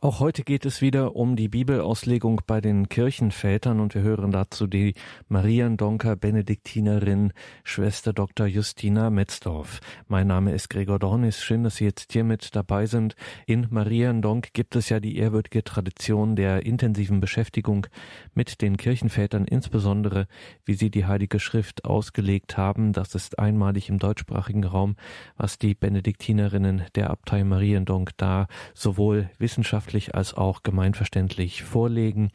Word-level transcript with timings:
Auch 0.00 0.20
heute 0.20 0.44
geht 0.44 0.64
es 0.64 0.80
wieder 0.80 1.16
um 1.16 1.34
die 1.34 1.48
Bibelauslegung 1.48 2.42
bei 2.46 2.60
den 2.60 2.88
Kirchenvätern 2.88 3.80
und 3.80 3.96
wir 3.96 4.02
hören 4.02 4.30
dazu 4.30 4.68
die 4.68 4.94
Mariendonker 5.26 6.14
Benediktinerin 6.14 7.32
Schwester 7.64 8.12
Dr. 8.12 8.46
Justina 8.46 9.10
Metzdorf. 9.10 9.80
Mein 10.06 10.28
Name 10.28 10.52
ist 10.52 10.70
Gregor 10.70 11.00
Dornis. 11.00 11.42
Schön, 11.42 11.64
dass 11.64 11.74
Sie 11.74 11.84
jetzt 11.84 12.12
hier 12.12 12.22
mit 12.22 12.54
dabei 12.54 12.86
sind. 12.86 13.16
In 13.44 13.66
Mariendonk 13.70 14.52
gibt 14.52 14.76
es 14.76 14.88
ja 14.88 15.00
die 15.00 15.16
ehrwürdige 15.16 15.64
Tradition 15.64 16.36
der 16.36 16.64
intensiven 16.64 17.18
Beschäftigung 17.18 17.88
mit 18.34 18.62
den 18.62 18.76
Kirchenvätern, 18.76 19.46
insbesondere 19.46 20.28
wie 20.64 20.74
sie 20.74 20.92
die 20.92 21.06
Heilige 21.06 21.40
Schrift 21.40 21.84
ausgelegt 21.84 22.56
haben. 22.56 22.92
Das 22.92 23.16
ist 23.16 23.40
einmalig 23.40 23.88
im 23.88 23.98
deutschsprachigen 23.98 24.62
Raum, 24.62 24.94
was 25.36 25.58
die 25.58 25.74
Benediktinerinnen 25.74 26.84
der 26.94 27.10
Abtei 27.10 27.42
Mariendonk 27.42 28.12
da 28.16 28.46
sowohl 28.74 29.28
wissenschaftlich 29.40 29.87
wissenschaftlich 29.88 30.14
als 30.14 30.34
auch 30.34 30.62
gemeinverständlich 30.62 31.62
vorlegen. 31.62 32.30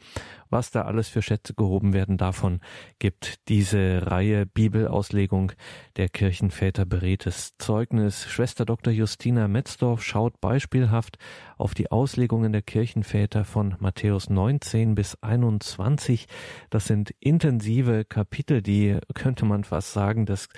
Was 0.50 0.70
da 0.70 0.82
alles 0.82 1.08
für 1.08 1.22
Schätze 1.22 1.54
gehoben 1.54 1.92
werden, 1.92 2.16
davon 2.16 2.60
gibt 2.98 3.48
diese 3.48 4.10
Reihe 4.10 4.46
Bibelauslegung 4.46 5.52
der 5.96 6.08
Kirchenväter 6.08 6.84
beredtes 6.84 7.56
Zeugnis. 7.58 8.26
Schwester 8.26 8.64
Dr. 8.64 8.92
Justina 8.92 9.48
Metzdorf 9.48 10.02
schaut 10.02 10.40
beispielhaft 10.40 11.18
auf 11.56 11.74
die 11.74 11.90
Auslegungen 11.90 12.52
der 12.52 12.62
Kirchenväter 12.62 13.44
von 13.44 13.76
Matthäus 13.78 14.30
19 14.30 14.94
bis 14.94 15.16
21. 15.22 16.26
Das 16.70 16.86
sind 16.86 17.14
intensive 17.20 18.04
Kapitel, 18.04 18.62
die 18.62 18.98
könnte 19.14 19.44
man 19.44 19.64
fast 19.64 19.92
sagen, 19.92 20.26
dass 20.26 20.48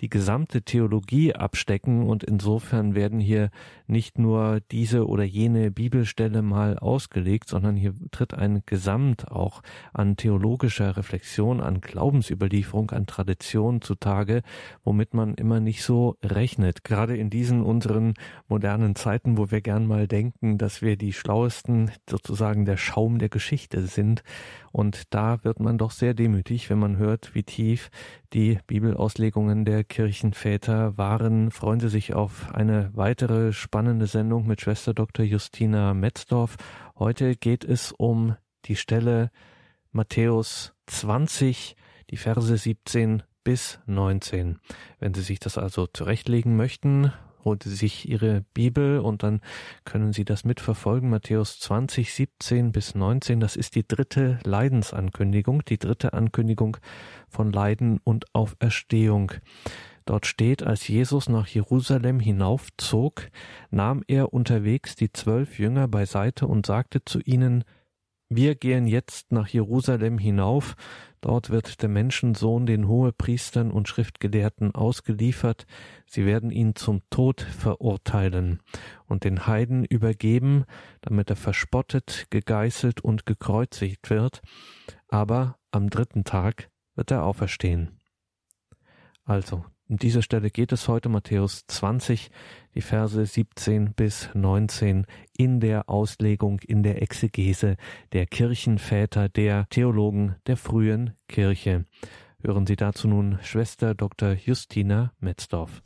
die 0.00 0.08
gesamte 0.08 0.62
Theologie 0.62 1.34
abstecken 1.34 2.08
und 2.08 2.24
insofern 2.24 2.94
werden 2.94 3.20
hier 3.20 3.50
nicht 3.86 4.18
nur 4.18 4.60
diese 4.70 5.06
oder 5.06 5.24
jene 5.24 5.70
Bibelstelle 5.70 6.42
mal 6.42 6.78
ausgelegt, 6.78 7.48
sondern 7.48 7.76
hier 7.76 7.94
tritt 8.10 8.34
ein 8.34 8.62
Gesamt 8.66 9.30
auch 9.42 9.62
an 9.92 10.16
theologischer 10.16 10.96
Reflexion, 10.96 11.60
an 11.60 11.80
Glaubensüberlieferung, 11.80 12.90
an 12.92 13.06
Tradition 13.06 13.82
zutage, 13.82 14.42
womit 14.84 15.14
man 15.14 15.34
immer 15.34 15.60
nicht 15.60 15.82
so 15.82 16.16
rechnet. 16.22 16.84
Gerade 16.84 17.16
in 17.16 17.28
diesen 17.28 17.62
unseren 17.62 18.14
modernen 18.48 18.94
Zeiten, 18.94 19.36
wo 19.36 19.50
wir 19.50 19.60
gern 19.60 19.86
mal 19.86 20.06
denken, 20.06 20.58
dass 20.58 20.80
wir 20.80 20.96
die 20.96 21.12
Schlauesten, 21.12 21.90
sozusagen 22.08 22.64
der 22.64 22.76
Schaum 22.76 23.18
der 23.18 23.28
Geschichte 23.28 23.86
sind. 23.86 24.22
Und 24.70 25.14
da 25.14 25.44
wird 25.44 25.60
man 25.60 25.76
doch 25.76 25.90
sehr 25.90 26.14
demütig, 26.14 26.70
wenn 26.70 26.78
man 26.78 26.96
hört, 26.96 27.34
wie 27.34 27.42
tief 27.42 27.90
die 28.32 28.58
Bibelauslegungen 28.66 29.64
der 29.64 29.84
Kirchenväter 29.84 30.96
waren. 30.96 31.50
Freuen 31.50 31.80
Sie 31.80 31.88
sich 31.88 32.14
auf 32.14 32.52
eine 32.54 32.90
weitere 32.94 33.52
spannende 33.52 34.06
Sendung 34.06 34.46
mit 34.46 34.60
Schwester 34.62 34.94
Dr. 34.94 35.24
Justina 35.24 35.92
Metzdorf. 35.92 36.56
Heute 36.98 37.36
geht 37.36 37.64
es 37.64 37.92
um 37.92 38.36
die 38.64 38.76
Stelle 38.76 39.30
Matthäus 39.92 40.72
20, 40.86 41.76
die 42.10 42.16
Verse 42.16 42.56
17 42.56 43.22
bis 43.44 43.80
19. 43.86 44.58
Wenn 44.98 45.14
Sie 45.14 45.22
sich 45.22 45.40
das 45.40 45.58
also 45.58 45.86
zurechtlegen 45.86 46.56
möchten, 46.56 47.12
holen 47.44 47.58
Sie 47.62 47.74
sich 47.74 48.08
Ihre 48.08 48.44
Bibel 48.54 49.00
und 49.00 49.22
dann 49.22 49.40
können 49.84 50.12
Sie 50.12 50.24
das 50.24 50.44
mitverfolgen. 50.44 51.10
Matthäus 51.10 51.58
20, 51.60 52.12
17 52.12 52.72
bis 52.72 52.94
19, 52.94 53.40
das 53.40 53.56
ist 53.56 53.74
die 53.74 53.86
dritte 53.86 54.38
Leidensankündigung, 54.44 55.64
die 55.64 55.78
dritte 55.78 56.12
Ankündigung 56.12 56.76
von 57.28 57.52
Leiden 57.52 58.00
und 58.04 58.26
Auferstehung. 58.34 59.32
Dort 60.04 60.26
steht, 60.26 60.62
als 60.62 60.88
Jesus 60.88 61.28
nach 61.28 61.46
Jerusalem 61.46 62.18
hinaufzog, 62.18 63.28
nahm 63.70 64.02
er 64.08 64.32
unterwegs 64.32 64.96
die 64.96 65.12
zwölf 65.12 65.58
Jünger 65.58 65.86
beiseite 65.86 66.46
und 66.46 66.66
sagte 66.66 67.04
zu 67.04 67.20
ihnen, 67.20 67.64
wir 68.36 68.54
gehen 68.54 68.86
jetzt 68.86 69.32
nach 69.32 69.48
Jerusalem 69.48 70.18
hinauf, 70.18 70.74
dort 71.20 71.50
wird 71.50 71.82
der 71.82 71.88
Menschensohn 71.88 72.66
den 72.66 72.88
Hohepriestern 72.88 73.70
und 73.70 73.88
Schriftgelehrten 73.88 74.74
ausgeliefert, 74.74 75.66
sie 76.06 76.26
werden 76.26 76.50
ihn 76.50 76.74
zum 76.74 77.02
Tod 77.10 77.40
verurteilen 77.40 78.60
und 79.06 79.24
den 79.24 79.46
Heiden 79.46 79.84
übergeben, 79.84 80.64
damit 81.00 81.30
er 81.30 81.36
verspottet, 81.36 82.26
gegeißelt 82.30 83.00
und 83.00 83.26
gekreuzigt 83.26 84.10
wird, 84.10 84.42
aber 85.08 85.58
am 85.70 85.90
dritten 85.90 86.24
Tag 86.24 86.70
wird 86.94 87.10
er 87.10 87.24
auferstehen. 87.24 87.98
Also, 89.24 89.64
um 89.92 89.98
diese 89.98 90.22
Stelle 90.22 90.48
geht 90.48 90.72
es 90.72 90.88
heute 90.88 91.10
Matthäus 91.10 91.66
20, 91.66 92.30
die 92.74 92.80
Verse 92.80 93.26
17 93.26 93.92
bis 93.92 94.30
19 94.32 95.04
in 95.36 95.60
der 95.60 95.90
Auslegung, 95.90 96.60
in 96.66 96.82
der 96.82 97.02
Exegese 97.02 97.76
der 98.14 98.24
Kirchenväter, 98.24 99.28
der 99.28 99.66
Theologen 99.68 100.36
der 100.46 100.56
frühen 100.56 101.12
Kirche. 101.28 101.84
Hören 102.40 102.66
Sie 102.66 102.76
dazu 102.76 103.06
nun 103.06 103.38
Schwester 103.42 103.94
Dr. 103.94 104.32
Justina 104.32 105.12
Metzdorf. 105.20 105.82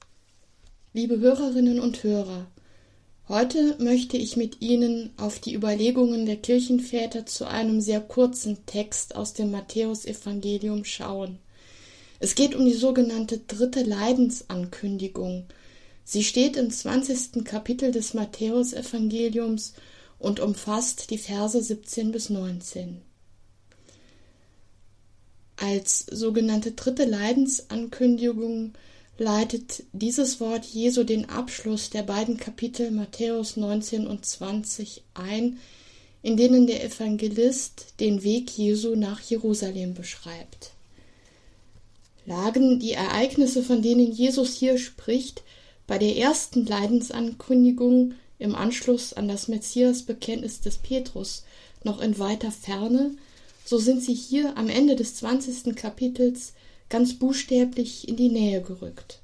Liebe 0.93 1.19
Hörerinnen 1.19 1.81
und 1.81 2.05
Hörer, 2.05 2.47
heute 3.27 3.77
möchte 3.81 4.17
ich 4.17 4.37
mit 4.37 4.63
Ihnen 4.63 5.15
auf 5.17 5.41
die 5.41 5.57
Überlegungen 5.57 6.27
der 6.27 6.37
Kirchenväter 6.37 7.27
zu 7.27 7.49
einem 7.49 7.81
sehr 7.81 8.03
kurzen 8.03 8.67
Text 8.67 9.17
aus 9.17 9.35
dem 9.35 9.51
Matthäusevangelium 9.51 10.85
schauen. 10.85 11.41
Es 12.19 12.35
geht 12.35 12.55
um 12.55 12.65
die 12.65 12.73
sogenannte 12.73 13.39
dritte 13.39 13.83
Leidensankündigung. 13.83 15.45
Sie 16.05 16.25
steht 16.25 16.57
im 16.57 16.71
20. 16.71 17.45
Kapitel 17.45 17.93
des 17.93 18.15
Matthäusevangeliums 18.15 19.75
und 20.19 20.41
umfasst 20.41 21.11
die 21.11 21.19
Verse 21.19 21.63
17 21.63 22.13
bis 22.13 22.31
19. 22.31 23.03
Als 25.57 26.07
sogenannte 26.11 26.73
dritte 26.73 27.05
Leidensankündigung 27.05 28.73
leitet 29.19 29.83
dieses 29.93 30.41
Wort 30.41 30.65
Jesu 30.65 31.05
den 31.05 31.29
Abschluss 31.29 31.91
der 31.91 32.03
beiden 32.03 32.37
Kapitel 32.37 32.91
Matthäus 32.91 33.57
19 33.57 34.07
und 34.07 34.25
20 34.25 35.03
ein, 35.15 35.59
in 36.23 36.37
denen 36.37 36.67
der 36.67 36.85
Evangelist 36.85 37.95
den 38.01 38.23
Weg 38.23 38.51
Jesu 38.51 38.95
nach 38.95 39.21
Jerusalem 39.21 39.95
beschreibt 39.95 40.76
lagen 42.27 42.81
die 42.81 42.93
Ereignisse, 42.93 43.63
von 43.63 43.83
denen 43.83 44.13
Jesus 44.13 44.57
hier 44.57 44.79
spricht, 44.79 45.43
bei 45.87 45.99
der 45.99 46.17
ersten 46.17 46.67
Leidensankündigung 46.67 48.15
im 48.39 48.55
Anschluss 48.55 49.13
an 49.13 49.29
das 49.29 49.49
Messiasbekenntnis 49.49 50.61
des 50.61 50.79
Petrus 50.79 51.45
noch 51.85 52.01
in 52.01 52.19
weiter 52.19 52.51
Ferne, 52.51 53.13
so 53.65 53.79
sind 53.79 54.03
sie 54.03 54.15
hier 54.15 54.57
am 54.57 54.69
Ende 54.69 54.97
des 54.97 55.17
20. 55.17 55.75
Kapitels 55.75 56.53
ganz 56.89 57.15
buchstäblich 57.15 58.09
in 58.09 58.17
die 58.17 58.29
Nähe 58.29 58.61
gerückt. 58.61 59.21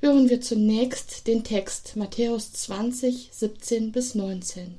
Hören 0.00 0.28
wir 0.28 0.40
zunächst 0.40 1.26
den 1.26 1.42
Text 1.42 1.96
Matthäus 1.96 2.52
20, 2.52 3.30
17 3.32 3.92
bis 3.92 4.14
19. 4.14 4.74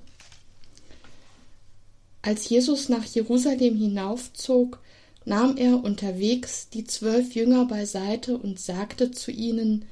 Als 2.22 2.50
Jesus 2.50 2.90
nach 2.90 3.06
Jerusalem 3.06 3.78
hinaufzog, 3.78 4.80
nahm 5.28 5.58
er 5.58 5.84
unterwegs 5.84 6.70
die 6.70 6.86
zwölf 6.86 7.36
Jünger 7.36 7.66
beiseite 7.66 8.38
und 8.38 8.62
sagte 8.62 9.12
zu 9.12 9.30
ihnen, 9.30 9.84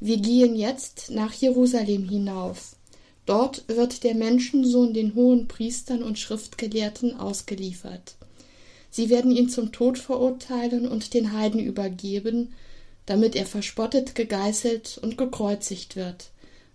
wir 0.00 0.16
gehen 0.16 0.56
jetzt 0.56 1.10
nach 1.10 1.32
Jerusalem 1.32 2.08
hinauf. 2.08 2.74
Dort 3.24 3.68
wird 3.68 4.02
der 4.02 4.16
Menschensohn 4.16 4.92
den 4.92 5.14
hohen 5.14 5.46
Priestern 5.46 6.02
und 6.02 6.18
Schriftgelehrten 6.18 7.16
ausgeliefert. 7.16 8.16
Sie 8.90 9.10
werden 9.10 9.30
ihn 9.30 9.48
zum 9.48 9.70
Tod 9.70 9.96
verurteilen 9.96 10.88
und 10.88 11.14
den 11.14 11.32
Heiden 11.32 11.60
übergeben, 11.60 12.52
damit 13.06 13.36
er 13.36 13.46
verspottet, 13.46 14.16
gegeißelt 14.16 14.98
und 15.00 15.16
gekreuzigt 15.16 15.94
wird. 15.94 16.30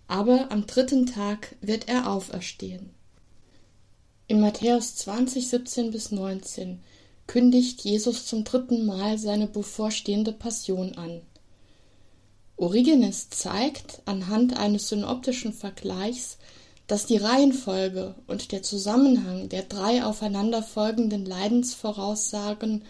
Aber 0.08 0.50
am 0.50 0.66
dritten 0.66 1.04
Tag 1.04 1.54
wird 1.60 1.86
er 1.86 2.10
auferstehen. 2.10 2.88
In 4.26 4.40
Matthäus 4.40 4.96
20, 4.96 5.48
17 5.48 5.90
bis 5.90 6.12
19 6.12 6.80
kündigt 7.26 7.82
Jesus 7.82 8.26
zum 8.26 8.44
dritten 8.44 8.86
Mal 8.86 9.18
seine 9.18 9.46
bevorstehende 9.46 10.32
Passion 10.32 10.96
an. 10.96 11.22
Origenes 12.56 13.28
zeigt 13.30 14.00
anhand 14.06 14.56
eines 14.56 14.88
synoptischen 14.88 15.52
Vergleichs, 15.52 16.38
dass 16.86 17.04
die 17.06 17.16
Reihenfolge 17.16 18.14
und 18.26 18.52
der 18.52 18.62
Zusammenhang 18.62 19.48
der 19.48 19.62
drei 19.62 20.04
aufeinanderfolgenden 20.04 21.26
Leidensvoraussagen 21.26 22.84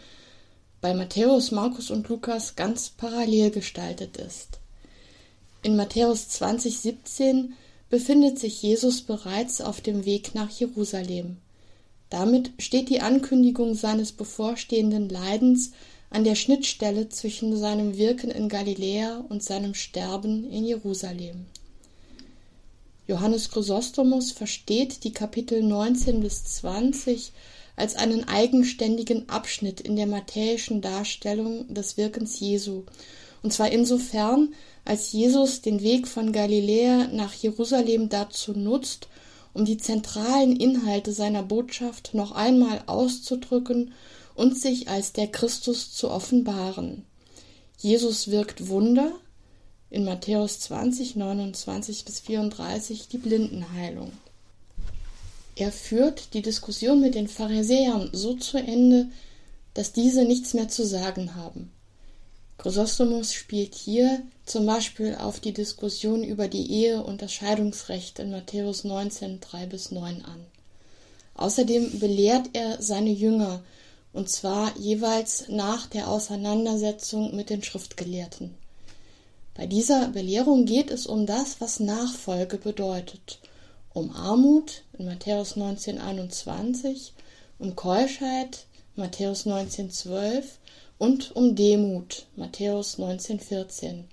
bei 0.80 0.94
Matthäus, 0.94 1.50
Markus 1.50 1.90
und 1.90 2.08
Lukas 2.08 2.54
ganz 2.54 2.90
parallel 2.90 3.50
gestaltet 3.50 4.18
ist. 4.18 4.60
In 5.62 5.74
Matthäus 5.74 6.28
20,17 6.28 7.48
befindet 7.88 8.38
sich 8.38 8.62
Jesus 8.62 9.02
bereits 9.02 9.60
auf 9.60 9.80
dem 9.80 10.04
Weg 10.04 10.34
nach 10.34 10.50
Jerusalem. 10.50 11.38
Damit 12.16 12.52
steht 12.58 12.88
die 12.88 13.02
Ankündigung 13.02 13.74
seines 13.74 14.10
bevorstehenden 14.10 15.10
Leidens 15.10 15.72
an 16.08 16.24
der 16.24 16.34
Schnittstelle 16.34 17.10
zwischen 17.10 17.54
seinem 17.58 17.98
Wirken 17.98 18.30
in 18.30 18.48
Galiläa 18.48 19.22
und 19.28 19.42
seinem 19.42 19.74
Sterben 19.74 20.50
in 20.50 20.64
Jerusalem. 20.64 21.44
Johannes 23.06 23.50
Chrysostomus 23.50 24.32
versteht 24.32 25.04
die 25.04 25.12
Kapitel 25.12 25.62
19 25.62 26.20
bis 26.20 26.42
20 26.44 27.32
als 27.76 27.96
einen 27.96 28.26
eigenständigen 28.26 29.28
Abschnitt 29.28 29.82
in 29.82 29.94
der 29.94 30.06
matthäischen 30.06 30.80
Darstellung 30.80 31.74
des 31.74 31.98
Wirkens 31.98 32.40
Jesu, 32.40 32.84
und 33.42 33.52
zwar 33.52 33.70
insofern, 33.70 34.54
als 34.86 35.12
Jesus 35.12 35.60
den 35.60 35.82
Weg 35.82 36.08
von 36.08 36.32
Galiläa 36.32 37.08
nach 37.08 37.34
Jerusalem 37.34 38.08
dazu 38.08 38.54
nutzt, 38.54 39.06
um 39.56 39.64
die 39.64 39.78
zentralen 39.78 40.54
Inhalte 40.54 41.12
seiner 41.12 41.42
Botschaft 41.42 42.12
noch 42.12 42.32
einmal 42.32 42.82
auszudrücken 42.86 43.94
und 44.34 44.58
sich 44.58 44.90
als 44.90 45.14
der 45.14 45.28
Christus 45.28 45.94
zu 45.94 46.10
offenbaren. 46.10 47.06
Jesus 47.78 48.30
wirkt 48.30 48.68
Wunder, 48.68 49.12
in 49.88 50.04
Matthäus 50.04 50.60
20, 50.60 51.16
29 51.16 52.04
bis 52.04 52.20
34 52.20 53.08
die 53.08 53.16
Blindenheilung. 53.16 54.12
Er 55.54 55.72
führt 55.72 56.34
die 56.34 56.42
Diskussion 56.42 57.00
mit 57.00 57.14
den 57.14 57.28
Pharisäern 57.28 58.10
so 58.12 58.34
zu 58.34 58.58
Ende, 58.58 59.08
dass 59.72 59.94
diese 59.94 60.24
nichts 60.24 60.52
mehr 60.52 60.68
zu 60.68 60.84
sagen 60.84 61.34
haben. 61.34 61.72
Chrysostomus 62.58 63.32
spielt 63.32 63.74
hier 63.74 64.22
zum 64.44 64.66
Beispiel 64.66 65.14
auf 65.16 65.40
die 65.40 65.52
Diskussion 65.52 66.24
über 66.24 66.48
die 66.48 66.70
Ehe 66.70 67.02
und 67.02 67.22
das 67.22 67.32
Scheidungsrecht 67.32 68.18
in 68.18 68.30
Matthäus 68.30 68.84
19, 68.84 69.40
3 69.40 69.66
bis 69.66 69.90
9 69.90 70.22
an. 70.22 70.46
Außerdem 71.34 72.00
belehrt 72.00 72.50
er 72.54 72.80
seine 72.80 73.10
Jünger, 73.10 73.62
und 74.12 74.30
zwar 74.30 74.76
jeweils 74.78 75.48
nach 75.48 75.86
der 75.86 76.08
Auseinandersetzung 76.08 77.36
mit 77.36 77.50
den 77.50 77.62
Schriftgelehrten. 77.62 78.54
Bei 79.54 79.66
dieser 79.66 80.08
Belehrung 80.08 80.64
geht 80.64 80.90
es 80.90 81.06
um 81.06 81.26
das, 81.26 81.60
was 81.60 81.80
Nachfolge 81.80 82.56
bedeutet 82.56 83.38
um 83.96 84.14
Armut 84.14 84.82
in 84.98 85.06
Matthäus 85.06 85.56
19,21, 85.56 87.12
um 87.58 87.74
Keuschheit 87.76 88.66
Matthäus 88.94 89.46
19,12 89.46 90.44
und 90.98 91.34
um 91.34 91.54
Demut 91.54 92.26
Matthäus 92.36 92.98
19,14 92.98 94.04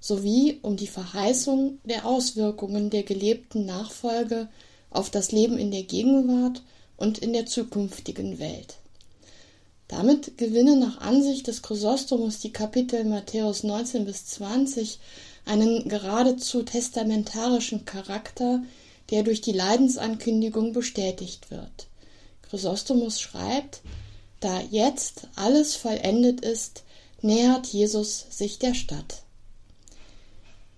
sowie 0.00 0.58
um 0.62 0.76
die 0.76 0.86
Verheißung 0.86 1.78
der 1.84 2.06
Auswirkungen 2.06 2.90
der 2.90 3.02
gelebten 3.02 3.64
Nachfolge 3.66 4.48
auf 4.90 5.10
das 5.10 5.32
Leben 5.32 5.58
in 5.58 5.70
der 5.70 5.82
Gegenwart 5.82 6.62
und 6.96 7.18
in 7.18 7.32
der 7.32 7.46
zukünftigen 7.46 8.38
Welt. 8.38 8.76
Damit 9.88 10.36
gewinnen 10.36 10.80
nach 10.80 10.98
Ansicht 11.00 11.46
des 11.46 11.62
Chrysostomus 11.62 12.40
die 12.40 12.52
Kapitel 12.52 13.04
Matthäus 13.04 13.62
19 13.62 14.04
bis 14.04 14.26
20 14.26 14.98
einen 15.44 15.88
geradezu 15.88 16.62
testamentarischen 16.62 17.84
Charakter, 17.84 18.62
der 19.10 19.22
durch 19.22 19.40
die 19.40 19.52
Leidensankündigung 19.52 20.72
bestätigt 20.72 21.50
wird. 21.50 21.86
Chrysostomus 22.42 23.20
schreibt, 23.20 23.80
da 24.40 24.60
jetzt 24.70 25.28
alles 25.34 25.76
vollendet 25.76 26.40
ist, 26.40 26.82
nähert 27.22 27.66
Jesus 27.66 28.26
sich 28.30 28.58
der 28.58 28.74
Stadt. 28.74 29.22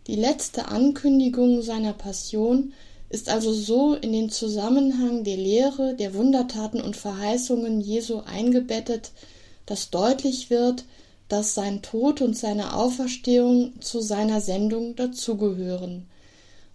Die 0.06 0.16
letzte 0.16 0.68
Ankündigung 0.68 1.62
seiner 1.62 1.92
Passion 1.92 2.72
ist 3.10 3.28
also 3.28 3.52
so 3.52 3.94
in 3.94 4.12
den 4.12 4.30
Zusammenhang 4.30 5.24
der 5.24 5.36
Lehre, 5.36 5.94
der 5.94 6.14
Wundertaten 6.14 6.80
und 6.80 6.96
Verheißungen 6.96 7.80
Jesu 7.80 8.20
eingebettet, 8.20 9.12
dass 9.66 9.90
deutlich 9.90 10.50
wird, 10.50 10.84
dass 11.28 11.54
sein 11.54 11.82
Tod 11.82 12.22
und 12.22 12.36
seine 12.36 12.74
Auferstehung 12.74 13.80
zu 13.80 14.00
seiner 14.00 14.40
Sendung 14.40 14.96
dazugehören. 14.96 16.06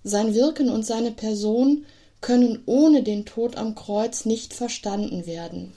Sein 0.03 0.33
Wirken 0.33 0.69
und 0.69 0.86
seine 0.86 1.12
Person 1.12 1.86
können 2.21 2.62
ohne 2.65 3.03
den 3.03 3.25
Tod 3.25 3.57
am 3.57 3.74
Kreuz 3.74 4.25
nicht 4.25 4.53
verstanden 4.53 5.25
werden. 5.25 5.74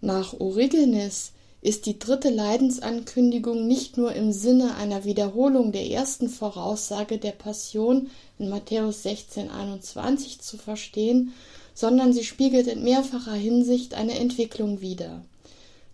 Nach 0.00 0.38
Origenes 0.38 1.32
ist 1.60 1.86
die 1.86 1.98
dritte 1.98 2.30
Leidensankündigung 2.30 3.66
nicht 3.66 3.96
nur 3.96 4.12
im 4.12 4.32
Sinne 4.32 4.76
einer 4.76 5.04
Wiederholung 5.04 5.72
der 5.72 5.90
ersten 5.90 6.28
Voraussage 6.28 7.18
der 7.18 7.32
Passion 7.32 8.10
in 8.38 8.48
Matthäus 8.48 9.04
16,21 9.04 10.38
zu 10.38 10.56
verstehen, 10.56 11.32
sondern 11.74 12.12
sie 12.12 12.24
spiegelt 12.24 12.68
in 12.68 12.84
mehrfacher 12.84 13.34
Hinsicht 13.34 13.94
eine 13.94 14.18
Entwicklung 14.18 14.80
wider. 14.80 15.24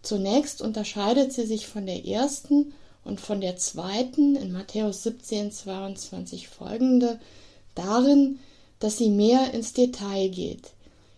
Zunächst 0.02 0.60
unterscheidet 0.60 1.32
sie 1.32 1.46
sich 1.46 1.66
von 1.66 1.86
der 1.86 2.06
ersten 2.06 2.74
und 3.04 3.20
von 3.20 3.40
der 3.40 3.56
zweiten 3.56 4.36
in 4.36 4.52
Matthäus 4.52 5.02
17, 5.02 5.50
22 5.50 6.48
folgende 6.48 7.18
darin, 7.74 8.38
dass 8.80 8.98
sie 8.98 9.08
mehr 9.08 9.54
ins 9.54 9.72
Detail 9.72 10.28
geht. 10.28 10.72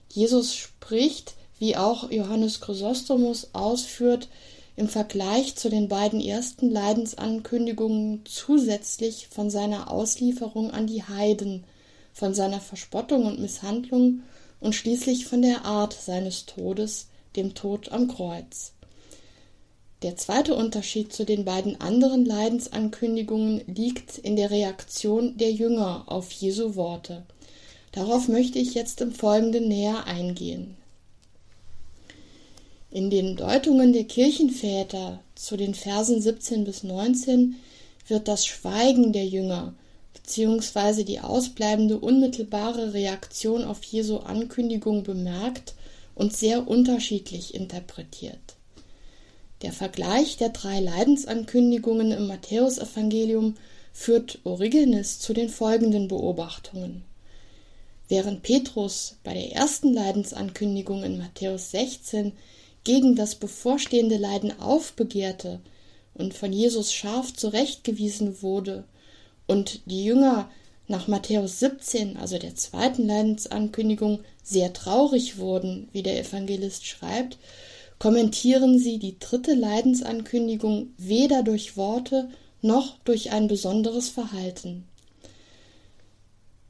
Jesus 0.09 0.55
spricht, 0.55 1.35
wie 1.59 1.77
auch 1.77 2.11
Johannes 2.11 2.61
Chrysostomus 2.61 3.51
ausführt, 3.53 4.29
im 4.77 4.89
Vergleich 4.89 5.57
zu 5.57 5.71
den 5.71 5.89
beiden 5.89 6.21
ersten 6.21 6.71
Leidensankündigungen 6.71 8.23
zusätzlich 8.27 9.29
von 9.29 9.49
seiner 9.49 9.91
Auslieferung 9.91 10.71
an 10.71 10.87
die 10.87 11.03
Heiden, 11.03 11.65
von 12.13 12.35
seiner 12.35 12.61
Verspottung 12.61 13.25
und 13.25 13.41
Misshandlung 13.41 14.23
und 14.61 14.75
schließlich 14.75 15.27
von 15.27 15.43
der 15.43 15.65
Art 15.65 15.95
seines 15.95 16.45
Todes, 16.45 17.09
dem 17.37 17.55
Tod 17.55 17.91
am 17.91 18.09
Kreuz. 18.09 18.73
Der 20.03 20.17
zweite 20.17 20.55
Unterschied 20.55 21.13
zu 21.13 21.25
den 21.25 21.47
beiden 21.47 21.81
anderen 21.81 22.27
Leidensankündigungen 22.27 23.63
liegt 23.67 24.19
in 24.19 24.37
der 24.37 24.51
Reaktion 24.51 25.39
der 25.39 25.53
Jünger 25.53 26.05
auf 26.07 26.31
Jesu 26.33 26.77
Worte. 26.77 27.25
Darauf 27.93 28.29
möchte 28.29 28.59
ich 28.59 28.75
jetzt 28.75 29.01
im 29.01 29.13
Folgenden 29.13 29.69
näher 29.69 30.05
eingehen. 30.07 30.77
In 32.97 33.11
den 33.11 33.37
Deutungen 33.37 33.93
der 33.93 34.05
Kirchenväter 34.05 35.21
zu 35.35 35.59
den 35.59 35.75
Versen 35.75 36.23
17 36.23 36.65
bis 36.65 36.83
19 36.83 37.57
wird 38.09 38.27
das 38.27 38.47
Schweigen 38.47 39.13
der 39.13 39.27
Jünger 39.27 39.75
bzw. 40.15 41.05
die 41.05 41.21
ausbleibende 41.21 41.99
unmittelbare 41.99 42.95
Reaktion 42.95 43.65
auf 43.65 43.85
Jesu 43.85 44.17
Ankündigung 44.21 45.03
bemerkt 45.03 45.75
und 46.15 46.35
sehr 46.35 46.69
unterschiedlich 46.69 47.55
interpretiert. 47.55 48.57
Der 49.61 49.73
Vergleich 49.73 50.39
der 50.39 50.49
drei 50.49 50.81
Leidensankündigungen 50.81 52.13
im 52.13 52.27
Matthäusevangelium 52.29 53.57
führt 53.93 54.39
Origenes 54.45 55.19
zu 55.19 55.35
den 55.35 55.51
folgenden 55.51 56.09
Beobachtungen. 56.09 57.05
Während 58.09 58.43
Petrus 58.43 59.17
bei 59.23 59.35
der 59.35 59.53
ersten 59.53 59.93
Leidensankündigung 59.93 61.03
in 61.03 61.19
Matthäus 61.19 61.73
16 61.73 62.33
gegen 62.87 63.17
das 63.17 63.35
bevorstehende 63.35 64.17
Leiden 64.17 64.61
aufbegehrte 64.61 65.59
und 66.15 66.35
von 66.35 66.53
Jesus 66.53 66.93
scharf 66.93 67.35
zurechtgewiesen 67.35 68.43
wurde 68.43 68.85
und 69.49 69.81
die 69.87 70.05
Jünger 70.05 70.49
nach 70.87 71.09
Matthäus 71.09 71.59
17, 71.59 72.17
also 72.17 72.39
der 72.39 72.55
zweiten 72.55 73.05
Leidensankündigung, 73.05 74.21
sehr 74.45 74.73
traurig 74.73 75.39
wurden, 75.39 75.89
wie 75.91 76.05
der 76.05 76.17
Evangelist 76.21 76.87
schreibt, 76.87 77.39
kommentieren 77.99 78.79
sie 78.79 79.01
die 79.01 79.19
dritte 79.19 79.55
Leidensankündigung 79.55 80.91
weder 80.97 81.43
durch 81.43 81.77
Worte 81.77 82.29
noch 82.63 82.99
durch 83.01 83.33
ein 83.33 83.49
besonderes 83.49 84.09
Verhalten. 84.09 84.85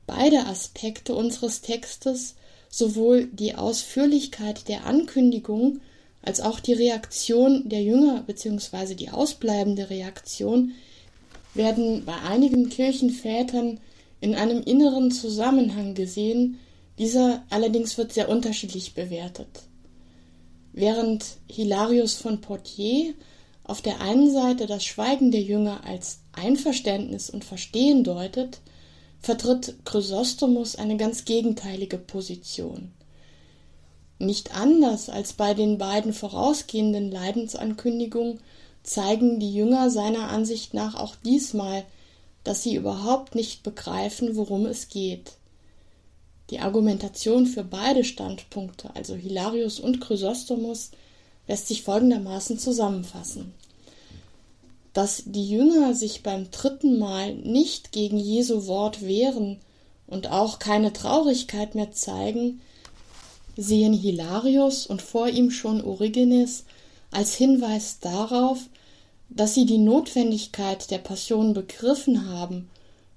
Beide 0.07 0.47
Aspekte 0.47 1.15
unseres 1.15 1.61
Textes, 1.61 2.37
sowohl 2.71 3.27
die 3.27 3.55
Ausführlichkeit 3.55 4.69
der 4.69 4.87
Ankündigung 4.87 5.81
als 6.27 6.41
auch 6.41 6.61
die 6.61 6.75
Reaktion 6.75 7.69
der 7.69 7.83
Jünger 7.83 8.23
bzw. 8.27 8.95
die 8.95 9.11
ausbleibende 9.11 9.89
Reaktion, 9.89 10.73
werden 11.55 12.05
bei 12.05 12.17
einigen 12.17 12.69
Kirchenvätern 12.69 13.81
in 14.21 14.35
einem 14.35 14.63
inneren 14.63 15.11
Zusammenhang 15.11 15.95
gesehen, 15.95 16.59
dieser 16.99 17.45
allerdings 17.51 17.97
wird 17.97 18.13
sehr 18.13 18.29
unterschiedlich 18.29 18.95
bewertet. 18.95 19.49
Während 20.73 21.25
Hilarius 21.51 22.15
von 22.15 22.41
Poitiers 22.41 23.15
auf 23.65 23.83
der 23.83 24.01
einen 24.01 24.31
Seite 24.31 24.67
das 24.67 24.85
Schweigen 24.85 25.31
der 25.31 25.43
Jünger 25.43 25.85
als 25.85 26.21
Einverständnis 26.33 27.31
und 27.31 27.45
Verstehen 27.45 28.05
deutet, 28.05 28.61
vertritt 29.21 29.77
Chrysostomus 29.85 30.77
eine 30.77 30.97
ganz 30.97 31.25
gegenteilige 31.25 31.99
Position. 31.99 32.93
Nicht 34.19 34.55
anders 34.55 35.09
als 35.09 35.35
bei 35.35 35.55
den 35.55 35.79
beiden 35.79 36.13
vorausgehenden 36.13 37.11
Leidensankündigungen 37.11 38.41
zeigen 38.83 39.41
die 39.41 39.53
Jünger 39.53 39.91
seiner 39.91 40.29
Ansicht 40.29 40.73
nach 40.73 40.95
auch 40.95 41.17
diesmal, 41.17 41.85
dass 42.45 42.63
sie 42.63 42.77
überhaupt 42.77 43.35
nicht 43.35 43.63
begreifen, 43.63 44.37
worum 44.37 44.67
es 44.67 44.89
geht. 44.89 45.33
Die 46.51 46.61
Argumentation 46.61 47.47
für 47.47 47.65
beide 47.65 48.05
Standpunkte, 48.05 48.95
also 48.95 49.15
Hilarius 49.15 49.81
und 49.81 50.01
Chrysostomus, 50.01 50.93
lässt 51.49 51.67
sich 51.69 51.83
folgendermaßen 51.83 52.59
zusammenfassen. 52.59 53.53
Dass 54.93 55.25
die 55.27 55.49
Jünger 55.49 55.95
sich 55.95 56.23
beim 56.23 56.51
dritten 56.51 56.99
Mal 56.99 57.35
nicht 57.35 57.93
gegen 57.93 58.17
Jesu 58.17 58.67
Wort 58.67 59.03
wehren, 59.03 59.59
und 60.07 60.31
auch 60.31 60.59
keine 60.59 60.93
Traurigkeit 60.93 61.75
mehr 61.75 61.93
zeigen, 61.93 62.61
sehen 63.57 63.93
Hilarius 63.93 64.87
und 64.87 65.03
vor 65.03 65.29
ihm 65.29 65.51
schon 65.51 65.83
Origenes 65.83 66.65
als 67.11 67.35
Hinweis 67.35 67.99
darauf, 68.01 68.59
dass 69.29 69.55
sie 69.55 69.67
die 69.67 69.79
Notwendigkeit 69.79 70.91
der 70.91 70.99
Passion 70.99 71.55
begriffen 71.55 72.29
haben 72.29 72.69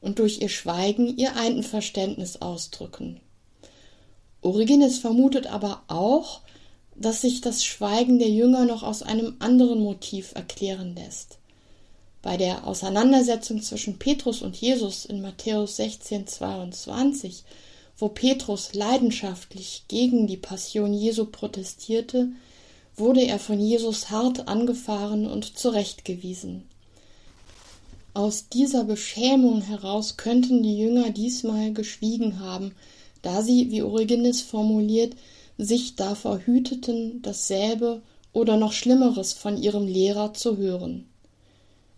und 0.01 0.19
durch 0.19 0.41
ihr 0.41 0.49
Schweigen 0.49 1.17
ihr 1.17 1.35
Einverständnis 1.35 2.41
ausdrücken. 2.41 3.19
Origenes 4.41 4.99
vermutet 4.99 5.47
aber 5.47 5.83
auch, 5.87 6.41
dass 6.95 7.21
sich 7.21 7.41
das 7.41 7.63
Schweigen 7.63 8.19
der 8.19 8.29
Jünger 8.29 8.65
noch 8.65 8.83
aus 8.83 9.03
einem 9.03 9.35
anderen 9.39 9.81
Motiv 9.81 10.33
erklären 10.35 10.95
lässt. 10.95 11.37
Bei 12.21 12.35
der 12.35 12.67
Auseinandersetzung 12.67 13.61
zwischen 13.61 13.97
Petrus 13.99 14.41
und 14.41 14.57
Jesus 14.57 15.05
in 15.05 15.21
Matthäus 15.21 15.77
16, 15.77 16.27
22, 16.27 17.43
wo 17.99 18.07
Petrus 18.07 18.73
leidenschaftlich 18.73 19.83
gegen 19.87 20.25
die 20.25 20.37
Passion 20.37 20.93
Jesu 20.93 21.25
protestierte, 21.25 22.29
wurde 22.95 23.21
er 23.21 23.39
von 23.39 23.59
Jesus 23.59 24.09
hart 24.09 24.47
angefahren 24.47 25.27
und 25.27 25.57
zurechtgewiesen. 25.57 26.63
Aus 28.13 28.49
dieser 28.49 28.85
Beschämung 28.85 29.61
heraus 29.61 30.17
könnten 30.17 30.63
die 30.63 30.77
Jünger 30.77 31.11
diesmal 31.11 31.73
geschwiegen 31.73 32.39
haben, 32.39 32.73
da 33.21 33.41
sie, 33.41 33.69
wie 33.71 33.81
Origenes 33.81 34.41
formuliert, 34.41 35.15
sich 35.57 35.95
davor 35.95 36.39
hüteten, 36.39 37.21
dasselbe 37.21 38.01
oder 38.31 38.57
noch 38.57 38.71
Schlimmeres 38.71 39.33
von 39.33 39.61
ihrem 39.61 39.87
Lehrer 39.87 40.33
zu 40.33 40.57
hören. 40.57 41.05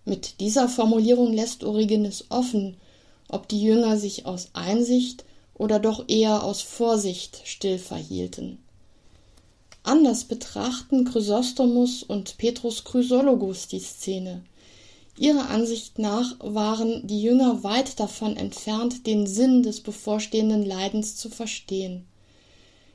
Mit 0.04 0.40
dieser 0.40 0.68
Formulierung 0.68 1.32
lässt 1.32 1.64
Origenes 1.64 2.26
offen, 2.30 2.76
ob 3.28 3.48
die 3.48 3.62
Jünger 3.62 3.98
sich 3.98 4.26
aus 4.26 4.50
Einsicht 4.54 5.24
oder 5.62 5.80
doch 5.80 6.06
eher 6.08 6.44
aus 6.44 6.64
Vorsicht 6.64 7.44
still 7.46 7.78
verhielten. 7.78 8.58
Anders 9.84 10.24
betrachten 10.24 11.06
Chrysostomus 11.06 12.02
und 12.02 12.40
Petrus 12.40 12.84
Chrysologus 12.84 13.68
die 13.68 13.80
Szene. 13.80 14.42
Ihrer 15.20 15.52
Ansicht 15.52 16.00
nach 16.00 16.36
waren 16.40 17.06
die 17.06 17.22
Jünger 17.22 17.64
weit 17.64 18.00
davon 18.00 18.38
entfernt, 18.38 19.06
den 19.06 19.28
Sinn 19.28 19.62
des 19.62 19.82
bevorstehenden 19.82 20.66
Leidens 20.66 21.16
zu 21.16 21.30
verstehen. 21.30 22.06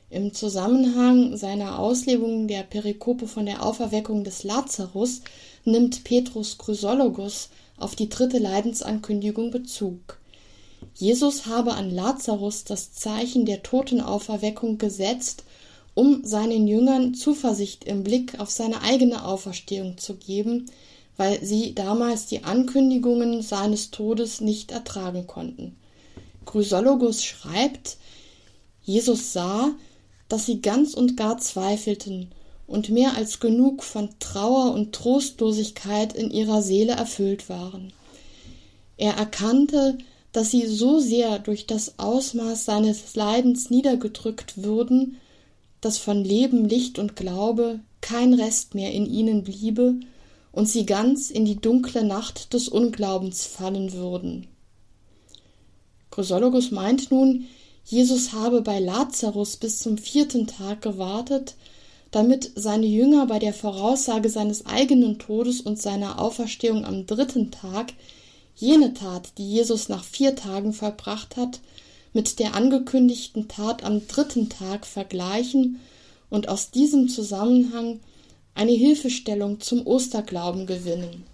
Im 0.09 0.33
Zusammenhang 0.33 1.37
seiner 1.37 1.79
Auslegung 1.79 2.49
der 2.49 2.63
Perikope 2.63 3.27
von 3.27 3.45
der 3.45 3.65
Auferweckung 3.65 4.25
des 4.25 4.43
Lazarus 4.43 5.21
nimmt 5.63 6.03
Petrus 6.03 6.57
Chrysologus 6.57 7.47
auf 7.77 7.95
die 7.95 8.09
dritte 8.09 8.39
Leidensankündigung 8.39 9.51
Bezug. 9.51 10.19
Jesus 10.99 11.45
habe 11.45 11.75
an 11.75 11.91
Lazarus 11.91 12.63
das 12.63 12.91
Zeichen 12.91 13.45
der 13.45 13.61
Totenauferweckung 13.61 14.79
gesetzt, 14.79 15.43
um 15.93 16.23
seinen 16.23 16.67
Jüngern 16.67 17.13
Zuversicht 17.13 17.83
im 17.83 18.03
Blick 18.03 18.39
auf 18.39 18.49
seine 18.49 18.81
eigene 18.81 19.23
Auferstehung 19.23 19.99
zu 19.99 20.15
geben, 20.15 20.65
weil 21.15 21.43
sie 21.45 21.75
damals 21.75 22.25
die 22.25 22.43
Ankündigungen 22.43 23.43
seines 23.43 23.91
Todes 23.91 24.41
nicht 24.41 24.71
ertragen 24.71 25.27
konnten. 25.27 25.75
Chrysologus 26.47 27.23
schreibt, 27.23 27.97
Jesus 28.81 29.33
sah, 29.33 29.69
dass 30.29 30.47
sie 30.47 30.61
ganz 30.61 30.95
und 30.95 31.15
gar 31.15 31.37
zweifelten 31.37 32.31
und 32.65 32.89
mehr 32.89 33.15
als 33.15 33.39
genug 33.39 33.83
von 33.83 34.09
Trauer 34.19 34.73
und 34.73 34.93
Trostlosigkeit 34.93 36.13
in 36.13 36.31
ihrer 36.31 36.63
Seele 36.63 36.93
erfüllt 36.93 37.49
waren. 37.49 37.93
Er 38.97 39.13
erkannte, 39.13 39.99
dass 40.37 40.51
sie 40.51 40.67
so 40.67 40.99
sehr 40.99 41.39
durch 41.39 41.65
das 41.65 41.97
Ausmaß 41.97 42.63
seines 42.63 43.15
Leidens 43.15 43.71
niedergedrückt 43.71 44.61
würden, 44.61 45.17
dass 45.81 45.97
von 45.97 46.23
Leben, 46.23 46.69
Licht 46.69 46.99
und 46.99 47.15
Glaube 47.15 47.79
kein 48.01 48.35
Rest 48.35 48.75
mehr 48.75 48.91
in 48.93 49.07
ihnen 49.07 49.43
bliebe 49.43 49.95
und 50.51 50.69
sie 50.69 50.85
ganz 50.85 51.31
in 51.31 51.45
die 51.45 51.55
dunkle 51.55 52.03
Nacht 52.03 52.53
des 52.53 52.69
Unglaubens 52.69 53.47
fallen 53.47 53.93
würden. 53.93 54.45
Chrysologus 56.11 56.69
meint 56.69 57.09
nun, 57.09 57.45
Jesus 57.83 58.31
habe 58.31 58.61
bei 58.61 58.77
Lazarus 58.79 59.57
bis 59.57 59.79
zum 59.79 59.97
vierten 59.97 60.45
Tag 60.45 60.83
gewartet, 60.83 61.55
damit 62.11 62.51
seine 62.53 62.85
Jünger 62.85 63.25
bei 63.25 63.39
der 63.39 63.55
Voraussage 63.55 64.29
seines 64.29 64.67
eigenen 64.67 65.17
Todes 65.17 65.61
und 65.61 65.81
seiner 65.81 66.21
Auferstehung 66.21 66.85
am 66.85 67.07
dritten 67.07 67.49
Tag 67.49 67.93
jene 68.57 68.93
Tat, 68.93 69.37
die 69.37 69.49
Jesus 69.49 69.87
nach 69.87 70.03
vier 70.03 70.35
Tagen 70.35 70.73
vollbracht 70.73 71.37
hat, 71.37 71.59
mit 72.13 72.39
der 72.39 72.55
angekündigten 72.55 73.47
Tat 73.47 73.83
am 73.83 74.07
dritten 74.07 74.49
Tag 74.49 74.85
vergleichen 74.85 75.79
und 76.29 76.49
aus 76.49 76.71
diesem 76.71 77.09
Zusammenhang 77.09 77.99
eine 78.55 78.71
Hilfestellung 78.71 79.61
zum 79.61 79.85
Osterglauben 79.85 80.65
gewinnen. 80.65 81.25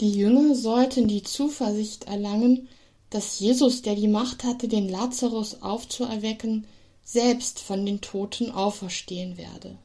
Die 0.00 0.10
Jünger 0.10 0.56
sollten 0.56 1.06
die 1.06 1.22
Zuversicht 1.22 2.04
erlangen, 2.04 2.68
dass 3.10 3.38
Jesus, 3.38 3.82
der 3.82 3.94
die 3.94 4.08
Macht 4.08 4.42
hatte, 4.42 4.66
den 4.66 4.88
Lazarus 4.88 5.62
aufzuerwecken, 5.62 6.64
selbst 7.04 7.60
von 7.60 7.86
den 7.86 8.00
Toten 8.00 8.50
auferstehen 8.50 9.36
werde. 9.36 9.76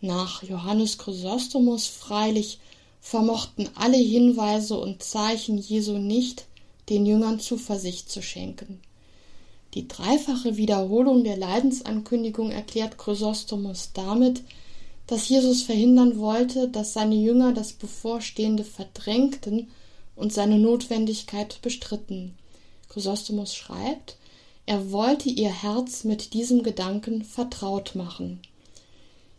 Nach 0.00 0.42
Johannes 0.42 0.98
Chrysostomus 0.98 1.86
freilich 1.86 2.58
vermochten 3.08 3.70
alle 3.74 3.96
Hinweise 3.96 4.78
und 4.78 5.02
Zeichen 5.02 5.56
Jesu 5.56 5.96
nicht, 5.96 6.44
den 6.90 7.06
Jüngern 7.06 7.40
Zuversicht 7.40 8.10
zu 8.10 8.20
schenken. 8.20 8.82
Die 9.72 9.88
dreifache 9.88 10.58
Wiederholung 10.58 11.24
der 11.24 11.38
Leidensankündigung 11.38 12.50
erklärt 12.50 12.98
Chrysostomus 12.98 13.92
damit, 13.94 14.42
dass 15.06 15.26
Jesus 15.26 15.62
verhindern 15.62 16.18
wollte, 16.18 16.68
dass 16.68 16.92
seine 16.92 17.14
Jünger 17.14 17.54
das 17.54 17.72
Bevorstehende 17.72 18.62
verdrängten 18.62 19.68
und 20.14 20.34
seine 20.34 20.58
Notwendigkeit 20.58 21.62
bestritten. 21.62 22.34
Chrysostomus 22.90 23.54
schreibt, 23.54 24.18
er 24.66 24.92
wollte 24.92 25.30
ihr 25.30 25.62
Herz 25.62 26.04
mit 26.04 26.34
diesem 26.34 26.62
Gedanken 26.62 27.24
vertraut 27.24 27.94
machen. 27.94 28.42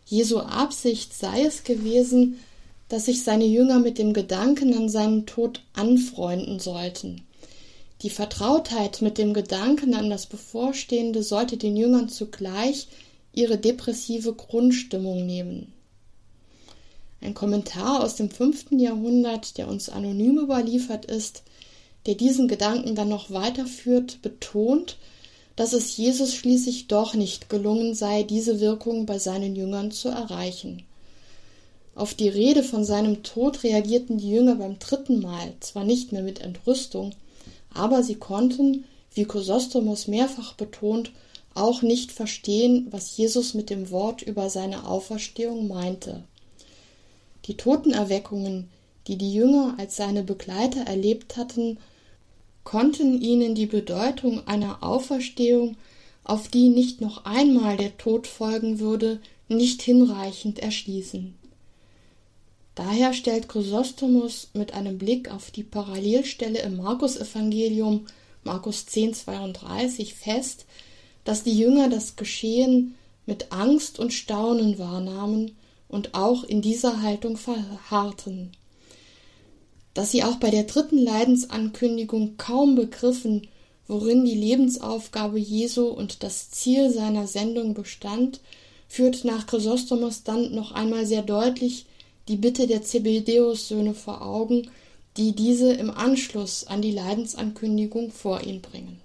Jesu 0.06 0.40
Absicht 0.40 1.14
sei 1.14 1.44
es 1.44 1.62
gewesen, 1.62 2.40
dass 2.90 3.06
sich 3.06 3.22
seine 3.22 3.46
Jünger 3.46 3.78
mit 3.78 3.98
dem 3.98 4.12
Gedanken 4.12 4.74
an 4.74 4.88
seinen 4.88 5.24
Tod 5.24 5.62
anfreunden 5.72 6.58
sollten. 6.58 7.22
Die 8.02 8.10
Vertrautheit 8.10 9.00
mit 9.00 9.16
dem 9.16 9.32
Gedanken 9.32 9.94
an 9.94 10.10
das 10.10 10.26
Bevorstehende 10.26 11.22
sollte 11.22 11.56
den 11.56 11.76
Jüngern 11.76 12.08
zugleich 12.08 12.88
ihre 13.32 13.58
depressive 13.58 14.34
Grundstimmung 14.34 15.24
nehmen. 15.24 15.72
Ein 17.20 17.34
Kommentar 17.34 18.02
aus 18.02 18.16
dem 18.16 18.28
fünften 18.28 18.80
Jahrhundert, 18.80 19.56
der 19.56 19.68
uns 19.68 19.88
anonym 19.88 20.38
überliefert 20.38 21.04
ist, 21.04 21.44
der 22.06 22.16
diesen 22.16 22.48
Gedanken 22.48 22.96
dann 22.96 23.08
noch 23.08 23.30
weiterführt, 23.30 24.20
betont, 24.22 24.96
dass 25.54 25.72
es 25.74 25.96
Jesus 25.96 26.34
schließlich 26.34 26.88
doch 26.88 27.14
nicht 27.14 27.48
gelungen 27.48 27.94
sei, 27.94 28.24
diese 28.24 28.58
Wirkung 28.58 29.06
bei 29.06 29.18
seinen 29.20 29.54
Jüngern 29.54 29.92
zu 29.92 30.08
erreichen. 30.08 30.82
Auf 32.00 32.14
die 32.14 32.30
Rede 32.30 32.62
von 32.62 32.82
seinem 32.82 33.22
Tod 33.22 33.62
reagierten 33.62 34.16
die 34.16 34.30
Jünger 34.30 34.54
beim 34.54 34.78
dritten 34.78 35.20
Mal 35.20 35.52
zwar 35.60 35.84
nicht 35.84 36.12
mehr 36.12 36.22
mit 36.22 36.40
Entrüstung, 36.40 37.14
aber 37.74 38.02
sie 38.02 38.14
konnten, 38.14 38.84
wie 39.12 39.26
Chrysostomos 39.26 40.08
mehrfach 40.08 40.54
betont, 40.54 41.12
auch 41.52 41.82
nicht 41.82 42.10
verstehen, 42.10 42.86
was 42.90 43.18
Jesus 43.18 43.52
mit 43.52 43.68
dem 43.68 43.90
Wort 43.90 44.22
über 44.22 44.48
seine 44.48 44.86
Auferstehung 44.86 45.68
meinte. 45.68 46.22
Die 47.44 47.58
Totenerweckungen, 47.58 48.70
die 49.06 49.18
die 49.18 49.34
Jünger 49.34 49.74
als 49.76 49.96
seine 49.96 50.22
Begleiter 50.22 50.80
erlebt 50.80 51.36
hatten, 51.36 51.76
konnten 52.64 53.20
ihnen 53.20 53.54
die 53.54 53.66
Bedeutung 53.66 54.46
einer 54.46 54.82
Auferstehung, 54.82 55.76
auf 56.24 56.48
die 56.48 56.70
nicht 56.70 57.02
noch 57.02 57.26
einmal 57.26 57.76
der 57.76 57.98
Tod 57.98 58.26
folgen 58.26 58.78
würde, 58.80 59.20
nicht 59.48 59.82
hinreichend 59.82 60.60
erschließen. 60.60 61.34
Daher 62.74 63.12
stellt 63.12 63.48
Chrysostomus 63.48 64.50
mit 64.54 64.74
einem 64.74 64.98
Blick 64.98 65.30
auf 65.30 65.50
die 65.50 65.64
Parallelstelle 65.64 66.60
im 66.60 66.76
Markus-Evangelium, 66.76 68.06
Markus 68.44 68.86
10,32, 68.88 70.14
fest, 70.14 70.66
dass 71.24 71.42
die 71.42 71.58
Jünger 71.58 71.88
das 71.88 72.16
Geschehen 72.16 72.94
mit 73.26 73.52
Angst 73.52 73.98
und 73.98 74.12
Staunen 74.12 74.78
wahrnahmen 74.78 75.56
und 75.88 76.14
auch 76.14 76.44
in 76.44 76.62
dieser 76.62 77.02
Haltung 77.02 77.36
verharrten. 77.36 78.52
Dass 79.92 80.12
sie 80.12 80.22
auch 80.22 80.36
bei 80.36 80.50
der 80.50 80.64
dritten 80.64 80.98
Leidensankündigung 80.98 82.36
kaum 82.36 82.76
begriffen, 82.76 83.48
worin 83.88 84.24
die 84.24 84.36
Lebensaufgabe 84.36 85.38
Jesu 85.38 85.88
und 85.88 86.22
das 86.22 86.50
Ziel 86.50 86.90
seiner 86.90 87.26
Sendung 87.26 87.74
bestand, 87.74 88.40
führt 88.88 89.24
nach 89.24 89.46
Chrysostomos 89.46 90.22
dann 90.22 90.54
noch 90.54 90.72
einmal 90.72 91.06
sehr 91.06 91.22
deutlich 91.22 91.86
die 92.28 92.36
Bitte 92.36 92.66
der 92.66 92.82
Zebedeus-Söhne 92.82 93.94
vor 93.94 94.22
Augen, 94.22 94.70
die 95.16 95.34
diese 95.34 95.72
im 95.72 95.90
Anschluss 95.90 96.66
an 96.66 96.82
die 96.82 96.92
Leidensankündigung 96.92 98.10
vor 98.10 98.42
ihn 98.42 98.60
bringen. 98.60 99.00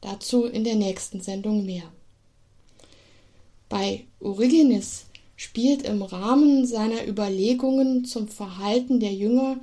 Dazu 0.00 0.44
in 0.44 0.64
der 0.64 0.76
nächsten 0.76 1.20
Sendung 1.20 1.64
mehr. 1.64 1.84
Bei 3.68 4.04
Origenes 4.20 5.06
spielt 5.36 5.82
im 5.82 6.02
Rahmen 6.02 6.66
seiner 6.66 7.06
Überlegungen 7.06 8.04
zum 8.04 8.28
Verhalten 8.28 8.98
der 8.98 9.12
Jünger 9.12 9.60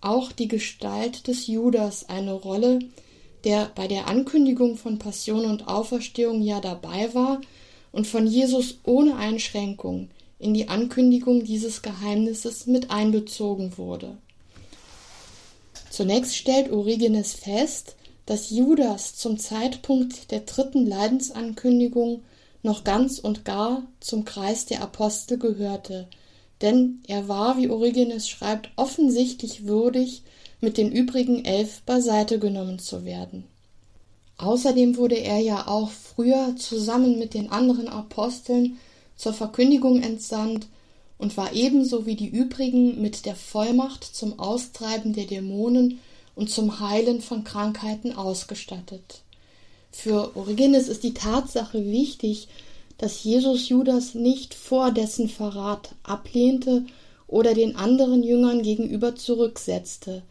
auch 0.00 0.30
die 0.30 0.48
Gestalt 0.48 1.26
des 1.26 1.46
Judas 1.46 2.08
eine 2.08 2.32
Rolle, 2.32 2.78
der 3.44 3.70
bei 3.74 3.88
der 3.88 4.08
Ankündigung 4.08 4.76
von 4.76 4.98
Passion 4.98 5.44
und 5.44 5.68
Auferstehung 5.68 6.42
ja 6.42 6.60
dabei 6.60 7.12
war 7.14 7.40
und 7.92 8.06
von 8.06 8.26
Jesus 8.26 8.78
ohne 8.84 9.16
Einschränkung 9.16 10.10
in 10.38 10.54
die 10.54 10.68
Ankündigung 10.68 11.44
dieses 11.44 11.82
Geheimnisses 11.82 12.66
mit 12.66 12.90
einbezogen 12.90 13.78
wurde. 13.78 14.18
Zunächst 15.90 16.36
stellt 16.36 16.70
Origenes 16.70 17.32
fest, 17.34 17.96
dass 18.26 18.50
Judas 18.50 19.16
zum 19.16 19.38
Zeitpunkt 19.38 20.30
der 20.30 20.40
dritten 20.40 20.84
Leidensankündigung 20.84 22.22
noch 22.62 22.84
ganz 22.84 23.18
und 23.18 23.44
gar 23.44 23.86
zum 24.00 24.24
Kreis 24.24 24.66
der 24.66 24.82
Apostel 24.82 25.38
gehörte, 25.38 26.08
denn 26.60 27.02
er 27.06 27.28
war, 27.28 27.56
wie 27.58 27.70
Origenes 27.70 28.28
schreibt, 28.28 28.70
offensichtlich 28.76 29.66
würdig, 29.66 30.22
mit 30.60 30.76
den 30.76 30.90
übrigen 30.90 31.44
elf 31.44 31.82
beiseite 31.82 32.38
genommen 32.38 32.78
zu 32.78 33.04
werden. 33.04 33.44
Außerdem 34.38 34.96
wurde 34.96 35.16
er 35.16 35.38
ja 35.38 35.66
auch 35.66 35.90
früher 35.90 36.56
zusammen 36.56 37.18
mit 37.18 37.34
den 37.34 37.50
anderen 37.50 37.88
Aposteln 37.88 38.78
zur 39.16 39.32
Verkündigung 39.32 40.02
entsandt 40.02 40.66
und 41.18 41.36
war 41.36 41.52
ebenso 41.52 42.06
wie 42.06 42.16
die 42.16 42.28
übrigen 42.28 43.00
mit 43.00 43.24
der 43.24 43.34
Vollmacht 43.34 44.04
zum 44.04 44.38
Austreiben 44.38 45.14
der 45.14 45.24
Dämonen 45.24 46.00
und 46.34 46.50
zum 46.50 46.80
Heilen 46.80 47.22
von 47.22 47.44
Krankheiten 47.44 48.12
ausgestattet. 48.12 49.22
Für 49.90 50.36
Origenes 50.36 50.88
ist 50.88 51.02
die 51.02 51.14
Tatsache 51.14 51.86
wichtig, 51.86 52.48
dass 52.98 53.24
Jesus 53.24 53.68
Judas 53.68 54.14
nicht 54.14 54.54
vor 54.54 54.90
dessen 54.90 55.28
Verrat 55.28 55.94
ablehnte 56.02 56.84
oder 57.26 57.54
den 57.54 57.76
anderen 57.76 58.22
Jüngern 58.22 58.62
gegenüber 58.62 59.16
zurücksetzte, 59.16 60.22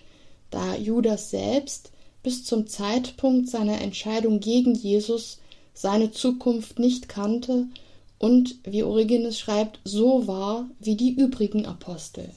da 0.51 0.75
Judas 0.75 1.31
selbst 1.31 1.91
bis 2.23 2.45
zum 2.45 2.67
Zeitpunkt 2.67 3.49
seiner 3.49 3.81
Entscheidung 3.81 4.39
gegen 4.39 4.73
Jesus 4.73 5.39
seine 5.73 6.11
Zukunft 6.11 6.79
nicht 6.79 7.09
kannte 7.09 7.67
und, 8.17 8.55
wie 8.63 8.83
Origenes 8.83 9.39
schreibt, 9.39 9.79
so 9.83 10.27
war 10.27 10.69
wie 10.79 10.95
die 10.95 11.11
übrigen 11.11 11.65
Apostel. 11.65 12.29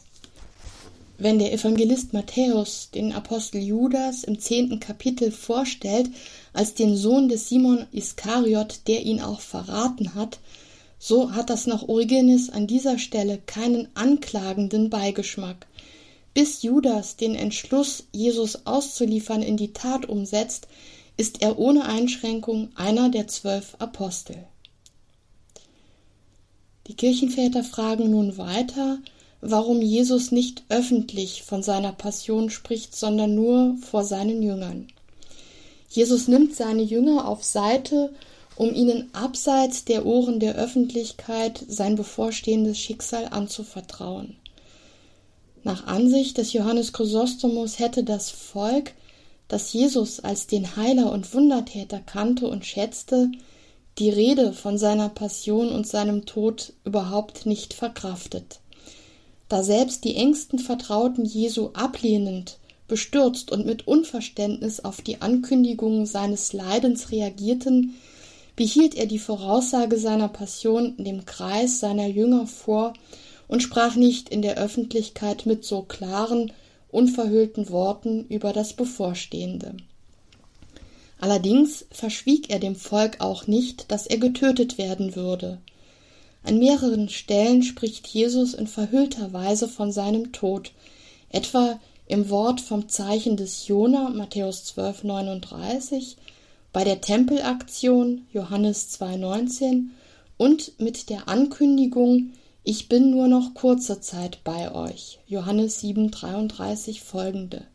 Wenn 1.20 1.40
der 1.40 1.52
Evangelist 1.52 2.12
Matthäus 2.12 2.90
den 2.94 3.12
Apostel 3.12 3.61
Judas 3.61 4.23
im 4.23 4.38
zehnten 4.38 4.78
Kapitel 4.78 5.32
vorstellt 5.32 6.11
als 6.52 6.75
den 6.75 6.97
Sohn 6.97 7.28
des 7.28 7.49
Simon 7.49 7.87
Iskariot, 7.90 8.80
der 8.87 9.02
ihn 9.04 9.20
auch 9.20 9.40
verraten 9.40 10.14
hat, 10.14 10.38
so 11.00 11.32
hat 11.32 11.50
das 11.50 11.66
nach 11.66 11.88
Origenes 11.88 12.50
an 12.50 12.66
dieser 12.66 12.99
Stelle 12.99 13.38
keinen 13.47 13.88
anklagenden 13.94 14.90
Beigeschmack. 14.90 15.66
Bis 16.35 16.62
Judas 16.62 17.16
den 17.16 17.35
Entschluss, 17.35 18.04
Jesus 18.12 18.66
auszuliefern, 18.66 19.42
in 19.42 19.56
die 19.56 19.73
Tat 19.73 20.06
umsetzt, 20.06 20.68
ist 21.16 21.42
er 21.42 21.58
ohne 21.58 21.87
Einschränkung 21.87 22.68
einer 22.76 23.08
der 23.08 23.26
zwölf 23.26 23.75
Apostel. 23.80 24.37
Die 26.88 26.95
Kirchenväter 26.95 27.62
fragen 27.62 28.11
nun 28.11 28.38
weiter, 28.38 28.99
warum 29.42 29.83
Jesus 29.83 30.33
nicht 30.33 30.64
öffentlich 30.71 31.42
von 31.42 31.62
seiner 31.62 31.92
Passion 31.92 32.50
spricht, 32.50 32.97
sondern 32.97 33.35
nur 33.35 33.76
vor 33.83 34.04
seinen 34.04 34.42
Jüngern. 34.42 34.88
Jesus 35.90 36.28
nimmt 36.28 36.54
seine 36.54 36.83
Jünger 36.83 37.28
auf 37.28 37.45
Seite, 37.45 38.12
um 38.57 38.75
ihnen 38.75 39.11
abseits 39.14 39.85
der 39.85 40.04
Ohren 40.07 40.40
der 40.40 40.57
Öffentlichkeit 40.57 41.64
sein 41.68 41.95
bevorstehendes 41.95 42.79
Schicksal 42.79 43.27
anzuvertrauen. 43.27 44.37
Nach 45.64 45.87
Ansicht 45.87 46.38
des 46.38 46.53
Johannes 46.53 46.92
Chrysostomos 46.92 47.79
hätte 47.79 48.03
das 48.03 48.31
Volk, 48.31 48.92
das 49.46 49.72
Jesus 49.72 50.20
als 50.20 50.46
den 50.46 50.77
Heiler 50.77 51.12
und 51.12 51.35
Wundertäter 51.35 52.01
kannte 52.01 52.48
und 52.48 52.64
schätzte, 52.64 53.31
die 53.98 54.11
Rede 54.11 54.52
von 54.52 54.78
seiner 54.78 55.08
Passion 55.08 55.70
und 55.70 55.87
seinem 55.87 56.24
Tod 56.24 56.72
überhaupt 56.84 57.46
nicht 57.46 57.74
verkraftet. 57.74 58.61
Da 59.48 59.64
selbst 59.64 60.04
die 60.04 60.14
engsten 60.14 60.58
Vertrauten 60.58 61.24
Jesu 61.24 61.70
ablehnend, 61.72 62.58
bestürzt 62.87 63.50
und 63.50 63.66
mit 63.66 63.87
Unverständnis 63.88 64.80
auf 64.80 65.00
die 65.00 65.20
Ankündigungen 65.20 66.06
seines 66.06 66.52
Leidens 66.52 67.11
reagierten, 67.11 67.94
behielt 68.56 68.94
er 68.94 69.06
die 69.06 69.18
Voraussage 69.18 69.98
seiner 69.98 70.28
Passion 70.28 70.94
dem 70.98 71.24
Kreis 71.24 71.80
seiner 71.80 72.06
Jünger 72.06 72.46
vor 72.46 72.92
und 73.46 73.62
sprach 73.62 73.96
nicht 73.96 74.28
in 74.28 74.42
der 74.42 74.58
Öffentlichkeit 74.58 75.46
mit 75.46 75.64
so 75.64 75.82
klaren, 75.82 76.52
unverhüllten 76.90 77.70
Worten 77.70 78.26
über 78.28 78.52
das 78.52 78.74
Bevorstehende. 78.74 79.76
Allerdings 81.20 81.85
verschwieg 81.90 82.50
er 82.50 82.61
dem 82.61 82.76
Volk 82.76 83.20
auch 83.20 83.46
nicht, 83.46 83.90
dass 83.90 84.07
er 84.07 84.18
getötet 84.18 84.78
werden 84.78 85.16
würde. 85.16 85.59
An 86.44 86.59
mehreren 86.59 87.09
Stellen 87.09 87.62
spricht 87.62 88.07
Jesus 88.07 88.54
in 88.54 88.66
verhüllter 88.66 89.33
Weise 89.33 89.68
von 89.68 89.90
seinem 89.90 90.33
Tod, 90.33 90.72
etwa 91.31 91.78
im 92.07 92.31
Wort 92.31 92.61
vom 92.61 92.88
Zeichen 92.88 93.37
des 93.37 93.66
Jona, 93.66 94.09
Matthäus 94.11 94.64
12, 94.64 95.04
39, 95.04 96.16
bei 96.72 96.85
der 96.85 97.00
Tempelaktion, 97.00 98.26
Johannes 98.33 98.90
2, 98.90 99.16
19 99.16 99.90
und 100.37 100.81
mit 100.81 101.11
der 101.11 101.28
Ankündigung, 101.28 102.33
ich 102.64 102.88
bin 102.88 103.11
nur 103.11 103.28
noch 103.28 103.54
kurze 103.54 104.00
Zeit 104.00 104.38
bei 104.44 104.72
euch, 104.72 105.18
Johannes 105.26 105.81
7, 105.81 106.11
33 106.11 107.02
folgende. 107.02 107.66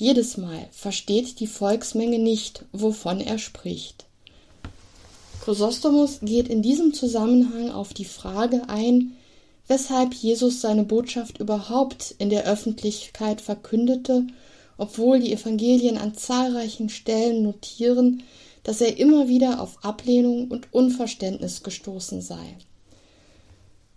Jedes 0.00 0.38
Mal 0.38 0.66
versteht 0.70 1.40
die 1.40 1.46
Volksmenge 1.46 2.18
nicht, 2.18 2.64
wovon 2.72 3.20
er 3.20 3.36
spricht. 3.36 4.06
Chrysostomus 5.42 6.20
geht 6.22 6.48
in 6.48 6.62
diesem 6.62 6.94
Zusammenhang 6.94 7.70
auf 7.70 7.92
die 7.92 8.06
Frage 8.06 8.66
ein, 8.70 9.12
weshalb 9.68 10.14
Jesus 10.14 10.62
seine 10.62 10.84
Botschaft 10.84 11.38
überhaupt 11.38 12.14
in 12.16 12.30
der 12.30 12.46
Öffentlichkeit 12.46 13.42
verkündete, 13.42 14.26
obwohl 14.78 15.20
die 15.20 15.34
Evangelien 15.34 15.98
an 15.98 16.14
zahlreichen 16.14 16.88
Stellen 16.88 17.42
notieren, 17.42 18.22
dass 18.62 18.80
er 18.80 18.96
immer 18.96 19.28
wieder 19.28 19.60
auf 19.60 19.84
Ablehnung 19.84 20.48
und 20.48 20.72
Unverständnis 20.72 21.62
gestoßen 21.62 22.22
sei. 22.22 22.56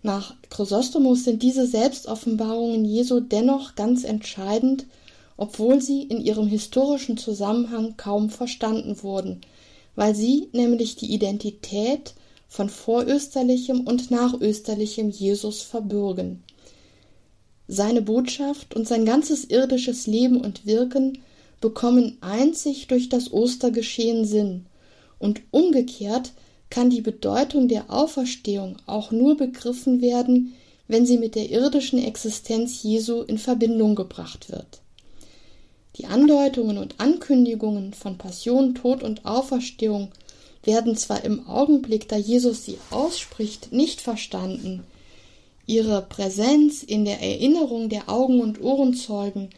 Nach 0.02 0.34
Chrysostomus 0.50 1.24
sind 1.24 1.42
diese 1.42 1.66
Selbstoffenbarungen 1.66 2.84
Jesu 2.84 3.20
dennoch 3.20 3.74
ganz 3.74 4.04
entscheidend 4.04 4.84
obwohl 5.36 5.80
sie 5.80 6.02
in 6.02 6.20
ihrem 6.20 6.46
historischen 6.46 7.16
Zusammenhang 7.16 7.96
kaum 7.96 8.30
verstanden 8.30 9.02
wurden, 9.02 9.40
weil 9.96 10.14
sie 10.14 10.48
nämlich 10.52 10.96
die 10.96 11.12
Identität 11.12 12.14
von 12.48 12.68
vorösterlichem 12.68 13.80
und 13.80 14.10
nachösterlichem 14.10 15.10
Jesus 15.10 15.62
verbürgen. 15.62 16.42
Seine 17.66 18.02
Botschaft 18.02 18.76
und 18.76 18.86
sein 18.86 19.04
ganzes 19.04 19.44
irdisches 19.44 20.06
Leben 20.06 20.40
und 20.40 20.66
Wirken 20.66 21.18
bekommen 21.60 22.18
einzig 22.20 22.88
durch 22.88 23.08
das 23.08 23.32
Ostergeschehen 23.32 24.24
Sinn, 24.24 24.66
und 25.18 25.40
umgekehrt 25.50 26.32
kann 26.68 26.90
die 26.90 27.00
Bedeutung 27.00 27.68
der 27.68 27.90
Auferstehung 27.90 28.76
auch 28.86 29.10
nur 29.10 29.36
begriffen 29.36 30.00
werden, 30.02 30.54
wenn 30.86 31.06
sie 31.06 31.18
mit 31.18 31.34
der 31.34 31.50
irdischen 31.50 31.98
Existenz 31.98 32.82
Jesu 32.82 33.22
in 33.22 33.38
Verbindung 33.38 33.94
gebracht 33.94 34.50
wird. 34.50 34.82
Die 35.96 36.06
Andeutungen 36.06 36.78
und 36.78 36.98
Ankündigungen 36.98 37.92
von 37.92 38.18
Passion, 38.18 38.74
Tod 38.74 39.02
und 39.02 39.24
Auferstehung 39.24 40.10
werden 40.64 40.96
zwar 40.96 41.24
im 41.24 41.46
Augenblick, 41.46 42.08
da 42.08 42.16
Jesus 42.16 42.64
sie 42.64 42.78
ausspricht, 42.90 43.72
nicht 43.72 44.00
verstanden, 44.00 44.82
ihre 45.66 46.02
Präsenz 46.02 46.82
in 46.82 47.04
der 47.04 47.20
Erinnerung 47.20 47.88
der 47.88 48.08
Augen- 48.08 48.40
und 48.40 48.60
Ohrenzeugen, 48.60 49.50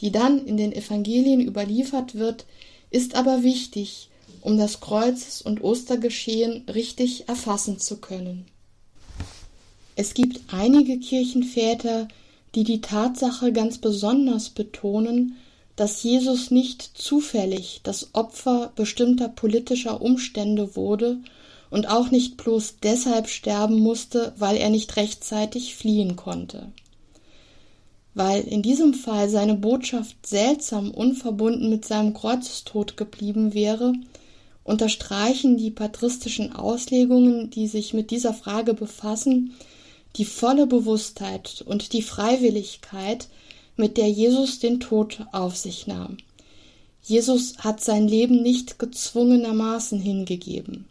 die 0.00 0.10
dann 0.10 0.44
in 0.44 0.56
den 0.56 0.72
Evangelien 0.72 1.40
überliefert 1.40 2.16
wird, 2.16 2.44
ist 2.90 3.14
aber 3.14 3.42
wichtig, 3.42 4.08
um 4.40 4.58
das 4.58 4.80
Kreuzes- 4.80 5.42
und 5.42 5.62
Ostergeschehen 5.62 6.64
richtig 6.68 7.28
erfassen 7.28 7.78
zu 7.78 7.98
können. 7.98 8.46
Es 9.96 10.14
gibt 10.14 10.40
einige 10.52 10.98
Kirchenväter, 10.98 12.08
die 12.54 12.64
die 12.64 12.80
Tatsache 12.80 13.52
ganz 13.52 13.78
besonders 13.78 14.50
betonen, 14.50 15.36
dass 15.76 16.02
Jesus 16.02 16.50
nicht 16.50 16.82
zufällig 16.82 17.80
das 17.82 18.10
Opfer 18.12 18.72
bestimmter 18.76 19.28
politischer 19.28 20.00
Umstände 20.00 20.76
wurde 20.76 21.18
und 21.70 21.88
auch 21.88 22.10
nicht 22.10 22.36
bloß 22.36 22.76
deshalb 22.82 23.28
sterben 23.28 23.80
musste, 23.80 24.32
weil 24.38 24.56
er 24.56 24.70
nicht 24.70 24.96
rechtzeitig 24.96 25.74
fliehen 25.74 26.14
konnte. 26.14 26.70
Weil 28.14 28.42
in 28.42 28.62
diesem 28.62 28.94
Fall 28.94 29.28
seine 29.28 29.54
Botschaft 29.54 30.24
seltsam 30.24 30.92
unverbunden 30.92 31.68
mit 31.68 31.84
seinem 31.84 32.14
Kreuzestod 32.14 32.96
geblieben 32.96 33.54
wäre 33.54 33.92
unterstreichen 34.64 35.58
die 35.58 35.70
patristischen 35.70 36.52
Auslegungen, 36.54 37.50
die 37.50 37.68
sich 37.68 37.92
mit 37.92 38.10
dieser 38.10 38.32
Frage 38.32 38.74
befassen, 38.74 39.54
die 40.16 40.24
volle 40.24 40.66
Bewusstheit 40.66 41.62
und 41.66 41.92
die 41.92 42.02
Freiwilligkeit, 42.02 43.28
mit 43.76 43.96
der 43.96 44.08
Jesus 44.08 44.58
den 44.58 44.80
Tod 44.80 45.20
auf 45.32 45.56
sich 45.56 45.86
nahm. 45.86 46.18
Jesus 47.02 47.58
hat 47.58 47.82
sein 47.82 48.08
Leben 48.08 48.42
nicht 48.42 48.78
gezwungenermaßen 48.78 50.00
hingegeben. 50.00 50.86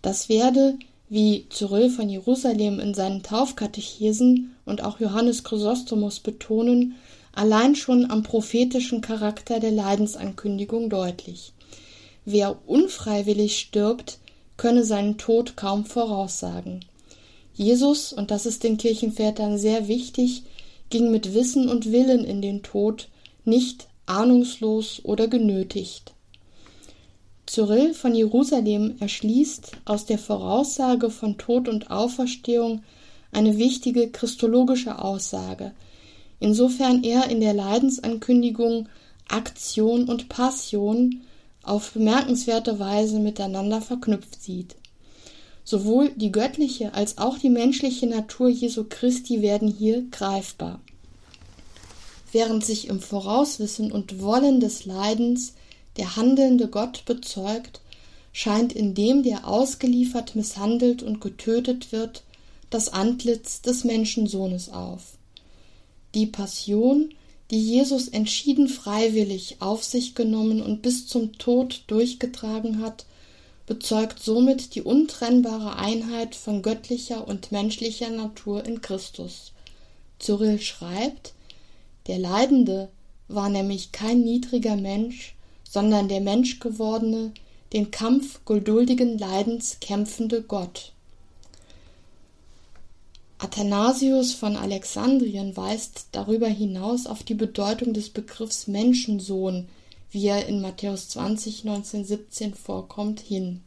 Das 0.00 0.28
werde, 0.28 0.78
wie 1.08 1.46
Cyril 1.50 1.90
von 1.90 2.08
Jerusalem 2.08 2.78
in 2.80 2.94
seinen 2.94 3.22
Taufkatechesen 3.22 4.54
und 4.64 4.82
auch 4.82 5.00
Johannes 5.00 5.42
Chrysostomus 5.42 6.20
betonen, 6.20 6.94
allein 7.34 7.74
schon 7.74 8.10
am 8.10 8.22
prophetischen 8.22 9.00
Charakter 9.00 9.58
der 9.58 9.72
Leidensankündigung 9.72 10.90
deutlich. 10.90 11.52
Wer 12.24 12.56
unfreiwillig 12.68 13.58
stirbt, 13.58 14.18
könne 14.56 14.84
seinen 14.84 15.18
Tod 15.18 15.56
kaum 15.56 15.84
voraussagen. 15.84 16.84
Jesus, 17.54 18.12
und 18.12 18.30
das 18.30 18.46
ist 18.46 18.62
den 18.62 18.76
Kirchenvätern 18.76 19.58
sehr 19.58 19.88
wichtig, 19.88 20.44
ging 20.92 21.10
mit 21.10 21.32
Wissen 21.32 21.70
und 21.70 21.90
Willen 21.90 22.22
in 22.22 22.42
den 22.42 22.62
Tod, 22.62 23.08
nicht 23.46 23.88
ahnungslos 24.04 25.00
oder 25.02 25.26
genötigt. 25.26 26.12
Cyril 27.46 27.94
von 27.94 28.14
Jerusalem 28.14 28.96
erschließt 29.00 29.72
aus 29.86 30.04
der 30.04 30.18
Voraussage 30.18 31.08
von 31.10 31.38
Tod 31.38 31.66
und 31.66 31.90
Auferstehung 31.90 32.82
eine 33.32 33.56
wichtige 33.56 34.10
christologische 34.10 34.98
Aussage, 34.98 35.72
insofern 36.40 37.02
er 37.02 37.30
in 37.30 37.40
der 37.40 37.54
Leidensankündigung 37.54 38.86
Aktion 39.28 40.10
und 40.10 40.28
Passion 40.28 41.22
auf 41.62 41.92
bemerkenswerte 41.92 42.78
Weise 42.78 43.18
miteinander 43.18 43.80
verknüpft 43.80 44.42
sieht. 44.42 44.76
Sowohl 45.64 46.10
die 46.10 46.32
göttliche 46.32 46.94
als 46.94 47.18
auch 47.18 47.38
die 47.38 47.50
menschliche 47.50 48.06
Natur 48.06 48.48
Jesu 48.48 48.84
Christi 48.88 49.42
werden 49.42 49.68
hier 49.68 50.04
greifbar. 50.10 50.80
Während 52.32 52.64
sich 52.64 52.88
im 52.88 53.00
Vorauswissen 53.00 53.92
und 53.92 54.20
Wollen 54.20 54.58
des 54.60 54.86
Leidens 54.86 55.54
der 55.96 56.16
handelnde 56.16 56.68
Gott 56.68 57.04
bezeugt, 57.04 57.80
scheint 58.32 58.72
in 58.72 58.94
dem, 58.94 59.22
der 59.22 59.46
ausgeliefert, 59.46 60.34
misshandelt 60.34 61.02
und 61.02 61.20
getötet 61.20 61.92
wird, 61.92 62.22
das 62.70 62.88
Antlitz 62.88 63.60
des 63.60 63.84
Menschensohnes 63.84 64.70
auf. 64.70 65.18
Die 66.14 66.26
Passion, 66.26 67.14
die 67.50 67.60
Jesus 67.60 68.08
entschieden 68.08 68.68
freiwillig 68.68 69.56
auf 69.60 69.84
sich 69.84 70.14
genommen 70.14 70.62
und 70.62 70.80
bis 70.80 71.06
zum 71.06 71.36
Tod 71.38 71.84
durchgetragen 71.86 72.80
hat, 72.80 73.04
bezeugt 73.66 74.20
somit 74.22 74.74
die 74.74 74.82
untrennbare 74.82 75.76
Einheit 75.76 76.34
von 76.34 76.62
göttlicher 76.62 77.26
und 77.26 77.52
menschlicher 77.52 78.10
Natur 78.10 78.64
in 78.64 78.80
Christus. 78.80 79.52
Cyril 80.18 80.60
schreibt, 80.60 81.34
der 82.06 82.18
Leidende 82.18 82.88
war 83.28 83.48
nämlich 83.48 83.92
kein 83.92 84.20
niedriger 84.20 84.76
Mensch, 84.76 85.34
sondern 85.68 86.08
der 86.08 86.20
menschgewordene, 86.20 87.32
den 87.72 87.90
Kampf 87.90 88.44
geduldigen 88.44 89.18
Leidens 89.18 89.78
kämpfende 89.80 90.42
Gott. 90.42 90.92
Athanasius 93.38 94.34
von 94.34 94.56
Alexandrien 94.56 95.56
weist 95.56 96.08
darüber 96.12 96.46
hinaus 96.46 97.06
auf 97.06 97.22
die 97.22 97.34
Bedeutung 97.34 97.92
des 97.92 98.10
Begriffs 98.10 98.68
Menschensohn 98.68 99.68
wie 100.12 100.26
er 100.26 100.46
in 100.46 100.60
Matthäus 100.60 101.08
20, 101.08 101.64
19, 101.64 102.04
17 102.04 102.54
vorkommt, 102.54 103.20
hin. 103.20 103.62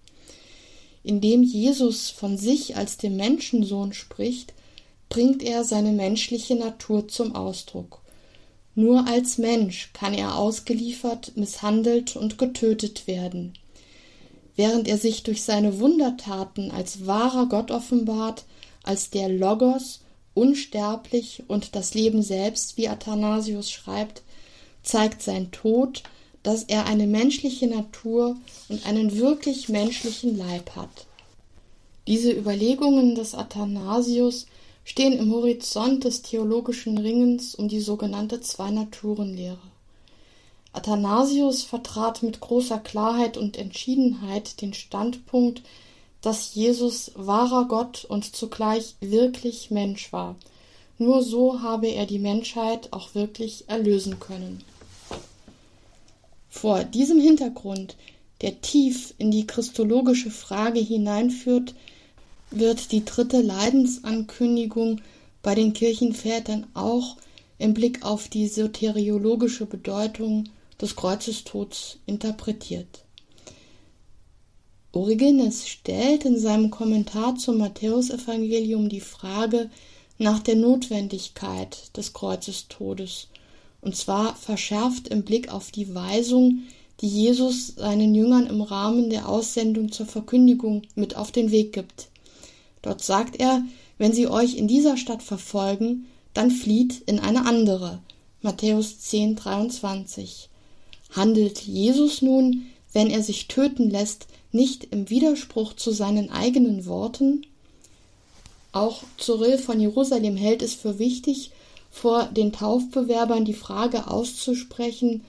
Indem 1.03 1.43
Jesus 1.43 2.09
von 2.09 2.37
sich 2.37 2.77
als 2.77 2.97
dem 2.97 3.17
Menschensohn 3.17 3.93
spricht, 3.93 4.53
bringt 5.09 5.43
er 5.43 5.63
seine 5.63 5.91
menschliche 5.91 6.55
Natur 6.55 7.07
zum 7.07 7.35
Ausdruck. 7.35 8.01
Nur 8.75 9.07
als 9.07 9.37
Mensch 9.37 9.91
kann 9.93 10.13
er 10.13 10.35
ausgeliefert, 10.35 11.33
misshandelt 11.35 12.15
und 12.15 12.37
getötet 12.37 13.07
werden. 13.07 13.53
Während 14.55 14.87
er 14.87 14.97
sich 14.97 15.23
durch 15.23 15.43
seine 15.43 15.79
Wundertaten 15.79 16.71
als 16.71 17.05
wahrer 17.05 17.47
Gott 17.47 17.71
offenbart, 17.71 18.45
als 18.83 19.09
der 19.09 19.29
Logos, 19.29 20.01
unsterblich 20.33 21.43
und 21.47 21.75
das 21.75 21.93
Leben 21.93 22.21
selbst, 22.21 22.77
wie 22.77 22.87
Athanasius 22.87 23.71
schreibt, 23.71 24.21
zeigt 24.83 25.21
sein 25.21 25.51
Tod 25.51 26.03
dass 26.45 26.61
er 26.61 26.85
eine 26.85 27.07
menschliche 27.07 27.65
Natur 27.65 28.37
und 28.69 28.85
einen 28.85 29.17
wirklich 29.17 29.67
menschlichen 29.67 30.37
Leib 30.37 30.75
hat. 30.75 31.07
Diese 32.07 32.31
Überlegungen 32.31 33.15
des 33.15 33.33
Athanasius 33.33 34.45
stehen 34.83 35.13
im 35.13 35.33
Horizont 35.33 36.03
des 36.03 36.21
theologischen 36.21 36.99
Ringens 36.99 37.55
um 37.55 37.67
die 37.67 37.79
sogenannte 37.79 38.41
Zwei-Naturen-Lehre. 38.41 39.57
Athanasius 40.71 41.63
vertrat 41.63 42.21
mit 42.21 42.39
großer 42.41 42.77
Klarheit 42.77 43.37
und 43.37 43.57
Entschiedenheit 43.57 44.61
den 44.61 44.75
Standpunkt, 44.75 45.63
dass 46.21 46.53
Jesus 46.53 47.11
wahrer 47.15 47.65
Gott 47.67 48.05
und 48.05 48.35
zugleich 48.35 48.93
wirklich 48.99 49.71
Mensch 49.71 50.13
war. 50.13 50.35
Nur 50.99 51.23
so 51.23 51.63
habe 51.63 51.87
er 51.87 52.05
die 52.05 52.19
Menschheit 52.19 52.93
auch 52.93 53.15
wirklich 53.15 53.63
erlösen 53.67 54.19
können. 54.19 54.63
Vor 56.57 56.85
diesem 56.85 57.19
Hintergrund, 57.19 57.97
der 58.39 58.61
tief 58.61 59.13
in 59.17 59.29
die 59.29 59.45
christologische 59.45 60.31
Frage 60.31 60.79
hineinführt, 60.79 61.75
wird 62.49 62.93
die 62.93 63.03
dritte 63.03 63.41
Leidensankündigung 63.41 65.01
bei 65.43 65.53
den 65.53 65.73
Kirchenvätern 65.73 66.65
auch 66.73 67.17
im 67.57 67.73
Blick 67.73 68.05
auf 68.05 68.29
die 68.29 68.47
soteriologische 68.47 69.65
Bedeutung 69.65 70.45
des 70.79 70.95
Kreuzestods 70.95 71.97
interpretiert. 72.05 73.03
Origenes 74.93 75.67
stellt 75.67 76.23
in 76.23 76.39
seinem 76.39 76.71
Kommentar 76.71 77.35
zum 77.35 77.57
Matthäusevangelium 77.57 78.87
die 78.87 79.01
Frage 79.01 79.69
nach 80.19 80.39
der 80.39 80.55
Notwendigkeit 80.55 81.95
des 81.97 82.13
Kreuzestodes 82.13 83.27
und 83.85 83.95
zwar 83.95 84.35
verschärft 84.35 85.07
im 85.09 85.21
Blick 85.21 85.53
auf 85.53 85.69
die 85.69 85.93
Weisung, 85.93 86.63
die 87.01 87.07
Jesus 87.07 87.75
seinen 87.75 88.15
Jüngern 88.15 88.47
im 88.47 88.61
Rahmen 88.61 89.11
der 89.11 89.29
Aussendung 89.29 89.91
zur 89.91 90.07
Verkündigung 90.07 90.81
mit 90.95 91.15
auf 91.15 91.31
den 91.31 91.51
Weg 91.51 91.71
gibt. 91.71 92.07
Dort 92.81 93.03
sagt 93.03 93.39
er, 93.39 93.63
wenn 93.99 94.11
sie 94.11 94.27
euch 94.27 94.55
in 94.55 94.67
dieser 94.67 94.97
Stadt 94.97 95.21
verfolgen, 95.21 96.07
dann 96.33 96.49
flieht 96.49 97.01
in 97.05 97.19
eine 97.19 97.45
andere. 97.45 97.99
Matthäus 98.41 98.99
10, 98.99 99.35
23. 99.35 100.49
Handelt 101.11 101.61
Jesus 101.61 102.23
nun, 102.23 102.65
wenn 102.91 103.11
er 103.11 103.21
sich 103.21 103.47
töten 103.47 103.91
lässt, 103.91 104.25
nicht 104.51 104.87
im 104.91 105.11
Widerspruch 105.11 105.73
zu 105.73 105.91
seinen 105.91 106.31
eigenen 106.31 106.87
Worten? 106.87 107.45
Auch 108.71 109.03
Cyril 109.19 109.59
von 109.59 109.79
Jerusalem 109.79 110.37
hält 110.37 110.63
es 110.63 110.73
für 110.73 110.97
wichtig, 110.97 111.51
vor 111.95 112.25
den 112.25 112.51
Taufbewerbern 112.51 113.45
die 113.45 113.53
Frage 113.53 114.07
auszusprechen, 114.07 115.23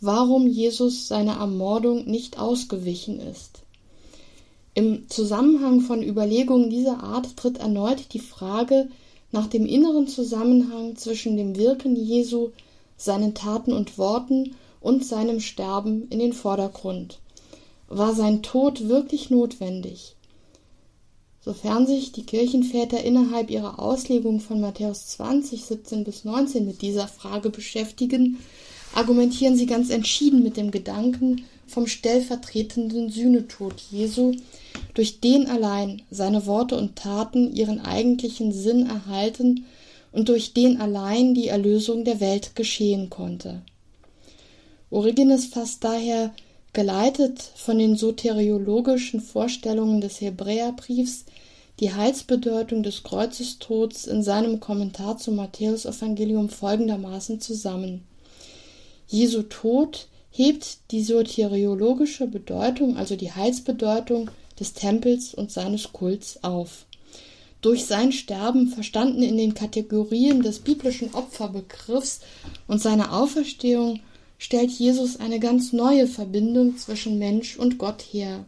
warum 0.00 0.48
Jesus 0.48 1.06
seiner 1.06 1.34
Ermordung 1.34 2.04
nicht 2.06 2.36
ausgewichen 2.36 3.20
ist. 3.20 3.60
Im 4.74 5.08
Zusammenhang 5.08 5.82
von 5.82 6.02
Überlegungen 6.02 6.68
dieser 6.68 7.00
Art 7.04 7.36
tritt 7.36 7.58
erneut 7.58 8.12
die 8.12 8.18
Frage 8.18 8.88
nach 9.30 9.46
dem 9.46 9.64
inneren 9.66 10.08
Zusammenhang 10.08 10.96
zwischen 10.96 11.36
dem 11.36 11.56
Wirken 11.56 11.94
Jesu, 11.94 12.50
seinen 12.96 13.34
Taten 13.34 13.72
und 13.72 13.96
Worten 13.96 14.56
und 14.80 15.04
seinem 15.04 15.38
Sterben 15.38 16.08
in 16.08 16.18
den 16.18 16.32
Vordergrund. 16.32 17.20
War 17.88 18.14
sein 18.14 18.42
Tod 18.42 18.88
wirklich 18.88 19.30
notwendig? 19.30 20.16
Sofern 21.42 21.86
sich 21.86 22.12
die 22.12 22.24
Kirchenväter 22.24 23.02
innerhalb 23.02 23.50
ihrer 23.50 23.78
Auslegung 23.78 24.40
von 24.40 24.60
Matthäus 24.60 25.06
20, 25.08 25.64
17 25.64 26.04
bis 26.04 26.24
19 26.24 26.66
mit 26.66 26.82
dieser 26.82 27.08
Frage 27.08 27.48
beschäftigen, 27.48 28.38
argumentieren 28.94 29.56
sie 29.56 29.66
ganz 29.66 29.88
entschieden 29.88 30.42
mit 30.42 30.56
dem 30.56 30.70
Gedanken 30.70 31.44
vom 31.66 31.86
stellvertretenden 31.86 33.10
Sühnetod 33.10 33.74
Jesu, 33.90 34.32
durch 34.92 35.20
den 35.20 35.46
allein 35.46 36.02
seine 36.10 36.44
Worte 36.46 36.76
und 36.76 36.96
Taten 36.96 37.54
ihren 37.54 37.80
eigentlichen 37.80 38.52
Sinn 38.52 38.86
erhalten 38.86 39.64
und 40.12 40.28
durch 40.28 40.52
den 40.52 40.80
allein 40.80 41.34
die 41.34 41.48
Erlösung 41.48 42.04
der 42.04 42.20
Welt 42.20 42.56
geschehen 42.56 43.08
konnte. 43.08 43.62
Origenes 44.90 45.46
fasst 45.46 45.84
daher 45.84 46.34
geleitet 46.72 47.42
von 47.56 47.78
den 47.78 47.96
soteriologischen 47.96 49.20
Vorstellungen 49.20 50.00
des 50.00 50.20
Hebräerbriefs, 50.20 51.24
die 51.80 51.92
Heilsbedeutung 51.92 52.82
des 52.82 53.02
Kreuzestods 53.02 54.06
in 54.06 54.22
seinem 54.22 54.60
Kommentar 54.60 55.16
zum 55.16 55.36
Matthäusevangelium 55.36 56.48
folgendermaßen 56.48 57.40
zusammen. 57.40 58.04
Jesu 59.08 59.42
Tod 59.42 60.08
hebt 60.30 60.78
die 60.90 61.02
soteriologische 61.02 62.26
Bedeutung, 62.26 62.96
also 62.96 63.16
die 63.16 63.32
Heilsbedeutung 63.32 64.30
des 64.60 64.74
Tempels 64.74 65.34
und 65.34 65.50
seines 65.50 65.92
Kults 65.92 66.44
auf. 66.44 66.86
Durch 67.62 67.84
sein 67.86 68.12
Sterben, 68.12 68.68
verstanden 68.68 69.22
in 69.22 69.36
den 69.36 69.54
Kategorien 69.54 70.42
des 70.42 70.60
biblischen 70.60 71.12
Opferbegriffs 71.12 72.20
und 72.68 72.80
seine 72.80 73.12
Auferstehung, 73.12 74.00
stellt 74.40 74.70
Jesus 74.70 75.20
eine 75.20 75.38
ganz 75.38 75.74
neue 75.74 76.06
Verbindung 76.06 76.78
zwischen 76.78 77.18
Mensch 77.18 77.58
und 77.58 77.76
Gott 77.76 78.00
her. 78.10 78.46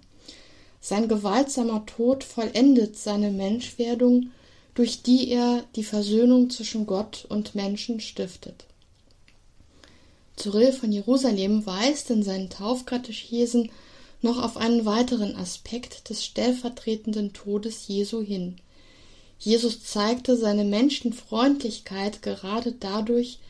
Sein 0.80 1.06
gewaltsamer 1.06 1.84
Tod 1.84 2.24
vollendet 2.24 2.96
seine 2.96 3.30
Menschwerdung, 3.30 4.30
durch 4.74 5.02
die 5.02 5.28
er 5.28 5.64
die 5.76 5.84
Versöhnung 5.84 6.48
zwischen 6.48 6.86
Gott 6.86 7.26
und 7.28 7.54
Menschen 7.54 8.00
stiftet. 8.00 8.64
Cyril 10.38 10.72
von 10.72 10.90
Jerusalem 10.90 11.66
weist 11.66 12.08
in 12.10 12.22
seinen 12.22 12.48
Taufkatechesen 12.48 13.70
noch 14.22 14.42
auf 14.42 14.56
einen 14.56 14.86
weiteren 14.86 15.36
Aspekt 15.36 16.08
des 16.08 16.24
stellvertretenden 16.24 17.34
Todes 17.34 17.86
Jesu 17.86 18.22
hin. 18.22 18.56
Jesus 19.38 19.84
zeigte 19.84 20.38
seine 20.38 20.64
Menschenfreundlichkeit 20.64 22.22
gerade 22.22 22.72
dadurch, 22.72 23.40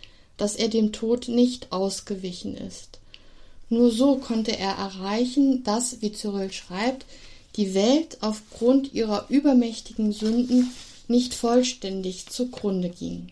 dass 0.42 0.56
er 0.56 0.66
dem 0.66 0.90
Tod 0.90 1.28
nicht 1.28 1.70
ausgewichen 1.70 2.56
ist. 2.56 2.98
Nur 3.68 3.92
so 3.92 4.16
konnte 4.16 4.58
er 4.58 4.72
erreichen, 4.72 5.62
dass, 5.62 6.02
wie 6.02 6.10
Cyril 6.10 6.50
schreibt, 6.50 7.06
die 7.54 7.74
Welt 7.74 8.18
aufgrund 8.22 8.92
ihrer 8.92 9.26
übermächtigen 9.28 10.10
Sünden 10.10 10.72
nicht 11.06 11.34
vollständig 11.34 12.26
zugrunde 12.26 12.88
ging. 12.88 13.28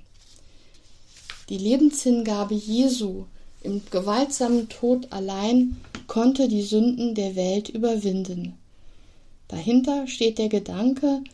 Die 1.48 1.58
Lebenshingabe 1.58 2.54
Jesu 2.54 3.24
im 3.60 3.82
gewaltsamen 3.90 4.68
Tod 4.68 5.08
allein 5.10 5.80
konnte 6.06 6.46
die 6.46 6.62
Sünden 6.62 7.16
der 7.16 7.34
Welt 7.34 7.70
überwinden. 7.70 8.56
Dahinter 9.48 10.06
steht 10.06 10.38
der 10.38 10.48
Gedanke, 10.48 11.24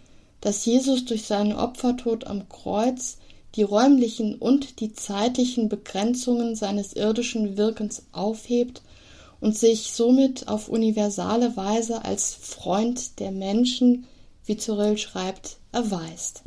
dass 0.41 0.65
Jesus 0.65 1.05
durch 1.05 1.25
seinen 1.25 1.53
Opfertod 1.53 2.27
am 2.27 2.49
Kreuz 2.49 3.19
die 3.57 3.63
räumlichen 3.63 4.37
und 4.37 4.81
die 4.81 4.93
zeitlichen 4.93 5.69
Begrenzungen 5.69 6.55
seines 6.55 6.93
irdischen 6.93 7.57
Wirkens 7.57 8.03
aufhebt 8.13 8.83
und 9.41 9.57
sich 9.57 9.93
somit 9.93 10.49
auf 10.49 10.69
universale 10.69 11.57
Weise 11.57 12.05
als 12.05 12.35
Freund 12.35 13.19
der 13.19 13.31
Menschen, 13.31 14.07
wie 14.45 14.57
Cyril 14.57 14.99
schreibt, 14.99 15.57
erweist. 15.73 16.43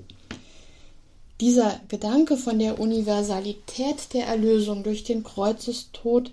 Dieser 1.42 1.80
Gedanke 1.88 2.38
von 2.38 2.60
der 2.60 2.80
Universalität 2.80 4.14
der 4.14 4.28
Erlösung 4.28 4.84
durch 4.84 5.04
den 5.04 5.24
Kreuzestod 5.24 6.32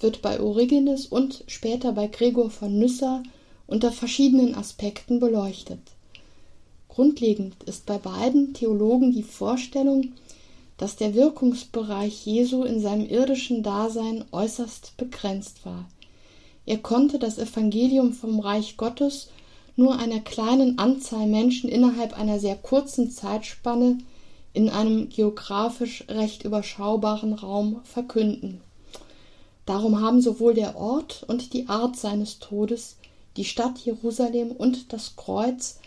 wird 0.00 0.22
bei 0.22 0.40
Origenes 0.40 1.06
und 1.06 1.44
später 1.48 1.92
bei 1.92 2.06
Gregor 2.06 2.50
von 2.50 2.78
Nyssa 2.78 3.22
unter 3.66 3.90
verschiedenen 3.90 4.54
Aspekten 4.54 5.18
beleuchtet. 5.18 5.80
Grundlegend 6.94 7.60
ist 7.64 7.86
bei 7.86 7.98
beiden 7.98 8.54
Theologen 8.54 9.10
die 9.10 9.24
Vorstellung, 9.24 10.12
dass 10.76 10.94
der 10.94 11.16
Wirkungsbereich 11.16 12.24
Jesu 12.24 12.62
in 12.62 12.80
seinem 12.80 13.08
irdischen 13.08 13.64
Dasein 13.64 14.24
äußerst 14.30 14.96
begrenzt 14.96 15.66
war. 15.66 15.88
Er 16.66 16.78
konnte 16.78 17.18
das 17.18 17.38
Evangelium 17.38 18.12
vom 18.12 18.38
Reich 18.38 18.76
Gottes 18.76 19.30
nur 19.74 19.98
einer 19.98 20.20
kleinen 20.20 20.78
Anzahl 20.78 21.26
Menschen 21.26 21.68
innerhalb 21.68 22.16
einer 22.16 22.38
sehr 22.38 22.54
kurzen 22.54 23.10
Zeitspanne 23.10 23.98
in 24.52 24.68
einem 24.68 25.08
geografisch 25.08 26.04
recht 26.08 26.44
überschaubaren 26.44 27.32
Raum 27.32 27.80
verkünden. 27.82 28.60
Darum 29.66 30.00
haben 30.00 30.20
sowohl 30.20 30.54
der 30.54 30.76
Ort 30.76 31.24
und 31.26 31.54
die 31.54 31.68
Art 31.68 31.96
seines 31.96 32.38
Todes, 32.38 32.98
die 33.36 33.44
Stadt 33.44 33.80
Jerusalem 33.80 34.52
und 34.52 34.92
das 34.92 35.16
Kreuz 35.16 35.80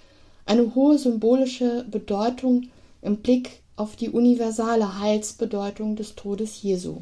eine 0.47 0.75
hohe 0.75 0.97
symbolische 0.97 1.85
Bedeutung 1.89 2.69
im 3.01 3.17
Blick 3.17 3.61
auf 3.75 3.95
die 3.95 4.09
universale 4.09 4.99
Heilsbedeutung 4.99 5.95
des 5.95 6.15
Todes 6.15 6.61
Jesu. 6.61 7.01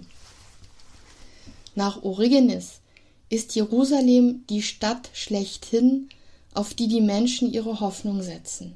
Nach 1.75 2.03
Origenes 2.03 2.81
ist 3.29 3.55
Jerusalem 3.55 4.43
die 4.49 4.61
Stadt 4.61 5.09
schlechthin, 5.13 6.09
auf 6.53 6.73
die 6.73 6.87
die 6.87 7.01
Menschen 7.01 7.51
ihre 7.51 7.79
Hoffnung 7.79 8.21
setzen. 8.21 8.75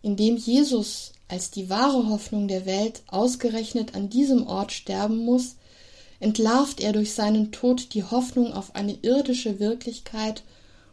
Indem 0.00 0.36
Jesus 0.36 1.12
als 1.28 1.50
die 1.50 1.70
wahre 1.70 2.08
Hoffnung 2.08 2.48
der 2.48 2.66
Welt 2.66 3.02
ausgerechnet 3.06 3.94
an 3.94 4.10
diesem 4.10 4.46
Ort 4.46 4.72
sterben 4.72 5.24
muss, 5.24 5.56
entlarvt 6.20 6.80
er 6.80 6.92
durch 6.92 7.14
seinen 7.14 7.52
Tod 7.52 7.94
die 7.94 8.04
Hoffnung 8.04 8.52
auf 8.52 8.74
eine 8.74 8.96
irdische 9.02 9.58
Wirklichkeit 9.58 10.42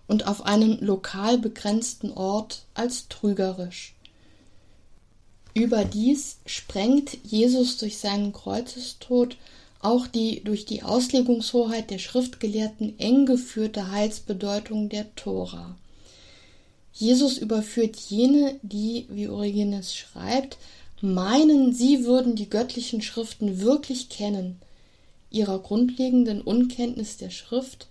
und 0.10 0.28
auf 0.28 0.46
einen 0.46 0.80
lokal 0.80 1.38
begrenzten 1.38 2.12
Ort 2.12 2.64
als 2.74 3.08
trügerisch. 3.08 3.94
Überdies 5.54 6.40
sprengt 6.46 7.18
Jesus 7.24 7.78
durch 7.78 7.98
seinen 7.98 8.34
Kreuzestod 8.34 9.38
auch 9.82 10.08
die 10.08 10.44
durch 10.44 10.66
die 10.66 10.84
Auslegungshoheit 10.84 11.90
der 11.90 12.00
Schriftgelehrten 12.00 13.00
eng 13.00 13.26
geführte 13.26 13.92
Heilsbedeutung 13.92 14.90
der 14.90 15.16
Tora. 15.16 15.78
Jesus 16.94 17.38
überführt 17.38 17.96
jene, 17.96 18.60
die, 18.62 19.06
wie 19.10 19.30
Origenes 19.30 19.96
schreibt, 19.96 20.58
meinen, 21.02 21.74
sie 21.74 22.04
würden 22.04 22.36
die 22.36 22.50
göttlichen 22.50 23.02
Schriften 23.02 23.62
wirklich 23.62 24.10
kennen, 24.10 24.60
ihrer 25.32 25.60
grundlegenden 25.60 26.42
Unkenntnis 26.42 27.16
der 27.16 27.30
Schrift 27.30 27.88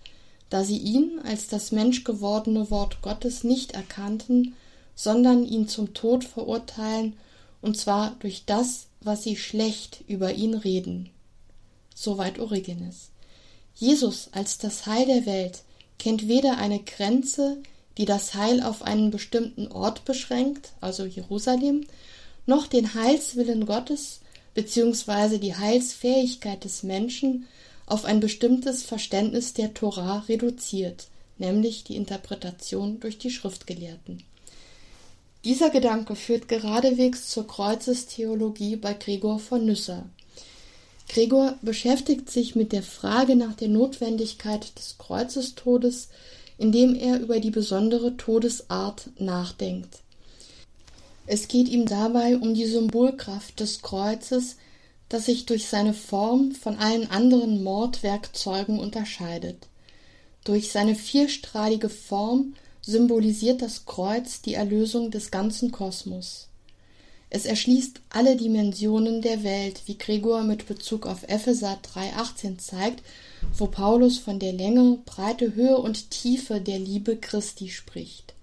da 0.49 0.63
sie 0.63 0.77
ihn 0.77 1.19
als 1.23 1.47
das 1.47 1.71
menschgewordene 1.71 2.71
Wort 2.71 3.01
Gottes 3.01 3.43
nicht 3.43 3.73
erkannten, 3.73 4.55
sondern 4.95 5.45
ihn 5.45 5.67
zum 5.67 5.93
Tod 5.93 6.23
verurteilen, 6.23 7.17
und 7.61 7.77
zwar 7.77 8.15
durch 8.19 8.43
das, 8.45 8.87
was 9.01 9.23
sie 9.23 9.35
schlecht 9.35 10.03
über 10.07 10.33
ihn 10.33 10.53
reden. 10.53 11.09
Soweit 11.95 12.39
Origenes. 12.39 13.09
Jesus 13.75 14.29
als 14.31 14.57
das 14.57 14.85
Heil 14.85 15.05
der 15.05 15.25
Welt 15.25 15.63
kennt 15.97 16.27
weder 16.27 16.57
eine 16.57 16.79
Grenze, 16.79 17.57
die 17.97 18.05
das 18.05 18.33
Heil 18.33 18.63
auf 18.63 18.81
einen 18.81 19.11
bestimmten 19.11 19.67
Ort 19.67 20.05
beschränkt, 20.05 20.71
also 20.81 21.05
Jerusalem, 21.05 21.85
noch 22.45 22.67
den 22.67 22.93
Heilswillen 22.93 23.65
Gottes 23.65 24.21
bzw. 24.53 25.37
die 25.37 25.55
Heilsfähigkeit 25.55 26.63
des 26.63 26.83
Menschen, 26.83 27.47
auf 27.89 28.05
ein 28.05 28.19
bestimmtes 28.19 28.83
Verständnis 28.83 29.53
der 29.53 29.73
Torah 29.73 30.19
reduziert, 30.29 31.07
nämlich 31.37 31.83
die 31.83 31.95
Interpretation 31.95 32.99
durch 32.99 33.17
die 33.17 33.31
Schriftgelehrten. 33.31 34.23
Dieser 35.43 35.69
Gedanke 35.69 36.15
führt 36.15 36.47
geradewegs 36.47 37.29
zur 37.29 37.47
Kreuzestheologie 37.47 38.75
bei 38.75 38.93
Gregor 38.93 39.39
von 39.39 39.65
Nyssa. 39.65 40.05
Gregor 41.07 41.57
beschäftigt 41.61 42.29
sich 42.29 42.55
mit 42.55 42.71
der 42.71 42.83
Frage 42.83 43.35
nach 43.35 43.53
der 43.53 43.69
Notwendigkeit 43.69 44.77
des 44.77 44.97
Kreuzestodes, 44.97 46.09
indem 46.57 46.93
er 46.93 47.19
über 47.19 47.39
die 47.39 47.51
besondere 47.51 48.17
Todesart 48.17 49.09
nachdenkt. 49.17 50.01
Es 51.25 51.47
geht 51.47 51.69
ihm 51.69 51.85
dabei 51.85 52.37
um 52.37 52.53
die 52.53 52.65
Symbolkraft 52.65 53.59
des 53.59 53.81
Kreuzes, 53.81 54.57
das 55.09 55.25
sich 55.25 55.45
durch 55.45 55.67
seine 55.67 55.93
Form 55.93 56.51
von 56.53 56.77
allen 56.77 57.09
anderen 57.09 57.63
Mordwerkzeugen 57.63 58.79
unterscheidet. 58.79 59.67
Durch 60.43 60.71
seine 60.71 60.95
vierstrahlige 60.95 61.89
Form 61.89 62.53
symbolisiert 62.81 63.61
das 63.61 63.85
Kreuz 63.85 64.41
die 64.41 64.53
Erlösung 64.53 65.11
des 65.11 65.31
ganzen 65.31 65.71
Kosmos. 65.71 66.47
Es 67.31 67.45
erschließt 67.45 68.01
alle 68.09 68.35
Dimensionen 68.35 69.21
der 69.21 69.43
Welt, 69.43 69.81
wie 69.85 69.97
Gregor 69.97 70.43
mit 70.43 70.67
Bezug 70.67 71.05
auf 71.05 71.23
Epheser 71.27 71.79
3,18 71.95 72.57
zeigt, 72.57 73.03
wo 73.55 73.67
Paulus 73.67 74.17
von 74.17 74.39
der 74.39 74.53
Länge, 74.53 74.97
Breite, 75.05 75.53
Höhe 75.53 75.77
und 75.77 76.09
Tiefe 76.09 76.59
der 76.59 76.79
Liebe 76.79 77.17
Christi 77.17 77.69
spricht. 77.69 78.33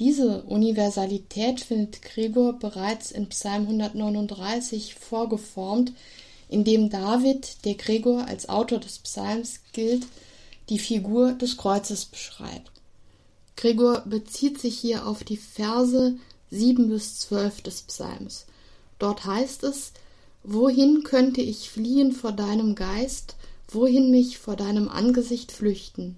Diese 0.00 0.42
Universalität 0.42 1.60
findet 1.60 2.02
Gregor 2.02 2.54
bereits 2.54 3.12
in 3.12 3.28
Psalm 3.28 3.62
139 3.62 4.96
vorgeformt, 4.96 5.92
in 6.48 6.64
dem 6.64 6.90
David, 6.90 7.64
der 7.64 7.74
Gregor 7.74 8.26
als 8.26 8.48
Autor 8.48 8.80
des 8.80 8.98
Psalms 8.98 9.60
gilt, 9.72 10.06
die 10.68 10.78
Figur 10.78 11.32
des 11.32 11.56
Kreuzes 11.56 12.06
beschreibt. 12.06 12.72
Gregor 13.56 14.02
bezieht 14.04 14.60
sich 14.60 14.76
hier 14.76 15.06
auf 15.06 15.22
die 15.22 15.36
Verse 15.36 16.16
7 16.50 16.88
bis 16.88 17.18
12 17.20 17.62
des 17.62 17.82
Psalms. 17.82 18.46
Dort 18.98 19.24
heißt 19.24 19.62
es, 19.64 19.92
Wohin 20.42 21.04
könnte 21.04 21.40
ich 21.40 21.70
fliehen 21.70 22.12
vor 22.12 22.32
deinem 22.32 22.74
Geist, 22.74 23.36
wohin 23.68 24.10
mich 24.10 24.38
vor 24.38 24.56
deinem 24.56 24.88
Angesicht 24.88 25.52
flüchten? 25.52 26.16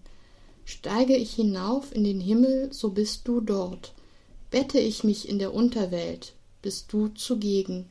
Steige 0.67 1.17
ich 1.17 1.33
hinauf 1.33 1.95
in 1.95 2.05
den 2.05 2.21
Himmel, 2.21 2.71
so 2.73 2.91
bist 2.91 3.27
du 3.27 3.41
dort. 3.41 3.95
Bette 4.51 4.79
ich 4.79 5.05
mich 5.05 5.29
in 5.29 5.39
der 5.39 5.55
Unterwelt, 5.55 6.35
bist 6.61 6.93
du 6.93 7.09
zugegen. 7.09 7.87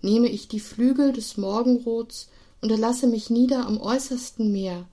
Nehme 0.00 0.28
ich 0.28 0.48
die 0.48 0.60
Flügel 0.60 1.12
des 1.12 1.36
Morgenrots, 1.36 2.28
und 2.62 2.70
erlasse 2.70 3.06
mich 3.08 3.28
nieder 3.28 3.66
am 3.66 3.78
äußersten 3.78 4.50
Meer. 4.50 4.86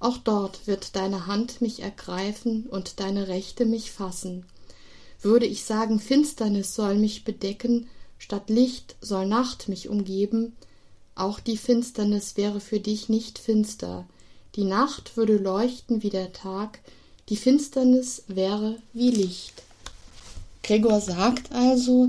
Auch 0.00 0.16
dort 0.16 0.66
wird 0.66 0.96
deine 0.96 1.26
Hand 1.26 1.60
mich 1.60 1.80
ergreifen 1.80 2.66
und 2.66 2.98
deine 2.98 3.28
Rechte 3.28 3.66
mich 3.66 3.92
fassen. 3.92 4.46
Würde 5.20 5.46
ich 5.46 5.64
sagen, 5.64 6.00
Finsternis 6.00 6.74
soll 6.74 6.96
mich 6.96 7.24
bedecken, 7.24 7.88
statt 8.18 8.48
Licht 8.48 8.96
soll 9.02 9.26
Nacht 9.26 9.68
mich 9.68 9.90
umgeben, 9.90 10.56
auch 11.14 11.38
die 11.38 11.58
Finsternis 11.58 12.38
wäre 12.38 12.60
für 12.60 12.80
dich 12.80 13.10
nicht 13.10 13.38
finster, 13.38 14.08
die 14.56 14.64
Nacht 14.64 15.16
würde 15.16 15.36
leuchten 15.36 16.02
wie 16.02 16.10
der 16.10 16.32
Tag, 16.32 16.80
die 17.28 17.36
Finsternis 17.36 18.24
wäre 18.26 18.76
wie 18.92 19.10
Licht. 19.10 19.62
Gregor 20.62 21.00
sagt 21.00 21.52
also, 21.52 22.08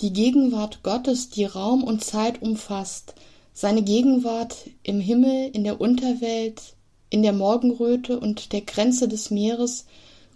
die 0.00 0.12
Gegenwart 0.12 0.82
Gottes, 0.82 1.30
die 1.30 1.44
Raum 1.44 1.82
und 1.82 2.04
Zeit 2.04 2.42
umfasst, 2.42 3.14
seine 3.54 3.82
Gegenwart 3.82 4.56
im 4.82 5.00
Himmel, 5.00 5.50
in 5.52 5.64
der 5.64 5.80
Unterwelt, 5.80 6.62
in 7.10 7.22
der 7.22 7.32
Morgenröte 7.32 8.20
und 8.20 8.52
der 8.52 8.60
Grenze 8.60 9.08
des 9.08 9.30
Meeres 9.30 9.86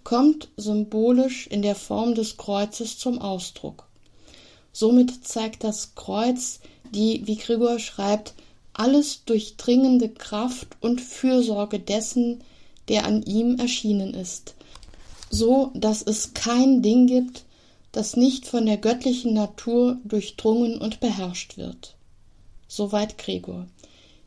kommt 0.04 0.48
symbolisch 0.56 1.46
in 1.46 1.62
der 1.62 1.76
Form 1.76 2.14
des 2.14 2.36
Kreuzes 2.36 2.98
zum 2.98 3.20
Ausdruck. 3.20 3.86
Somit 4.72 5.26
zeigt 5.26 5.64
das 5.64 5.94
Kreuz 5.94 6.60
die, 6.90 7.26
wie 7.26 7.36
Gregor 7.36 7.78
schreibt, 7.78 8.34
alles 8.74 9.24
durchdringende 9.24 10.08
Kraft 10.08 10.68
und 10.80 11.00
Fürsorge 11.00 11.78
dessen, 11.78 12.42
der 12.88 13.06
an 13.06 13.22
ihm 13.22 13.58
erschienen 13.58 14.14
ist, 14.14 14.54
so 15.30 15.70
dass 15.74 16.02
es 16.02 16.34
kein 16.34 16.82
Ding 16.82 17.06
gibt, 17.06 17.44
das 17.92 18.16
nicht 18.16 18.46
von 18.46 18.66
der 18.66 18.78
göttlichen 18.78 19.34
Natur 19.34 19.98
durchdrungen 20.04 20.78
und 20.78 21.00
beherrscht 21.00 21.58
wird. 21.58 21.94
Soweit 22.66 23.18
Gregor. 23.18 23.66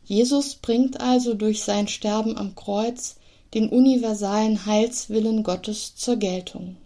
Jesus 0.06 0.56
bringt 0.56 1.02
also 1.02 1.34
durch 1.34 1.64
sein 1.64 1.88
Sterben 1.88 2.38
am 2.38 2.54
Kreuz 2.54 3.16
den 3.56 3.70
universalen 3.70 4.66
Heilswillen 4.68 5.42
Gottes 5.42 5.96
zur 5.96 6.18
Geltung. 6.18 6.78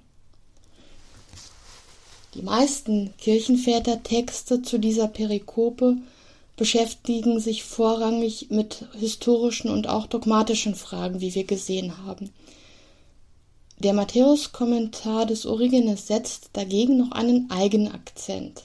Die 2.35 2.43
meisten 2.43 3.13
Kirchenvätertexte 3.17 4.61
zu 4.61 4.77
dieser 4.77 5.07
Perikope 5.07 5.97
beschäftigen 6.59 7.39
sich 7.39 7.63
vorrangig 7.63 8.47
mit 8.49 8.85
historischen 8.99 9.71
und 9.71 9.87
auch 9.87 10.07
dogmatischen 10.07 10.75
Fragen, 10.75 11.21
wie 11.21 11.33
wir 11.33 11.45
gesehen 11.45 12.05
haben. 12.05 12.31
Der 13.77 13.93
Matthäus-Kommentar 13.93 15.25
des 15.25 15.45
Origenes 15.45 16.07
setzt 16.07 16.49
dagegen 16.51 16.97
noch 16.97 17.13
einen 17.13 17.49
Eigenakzent. 17.49 18.63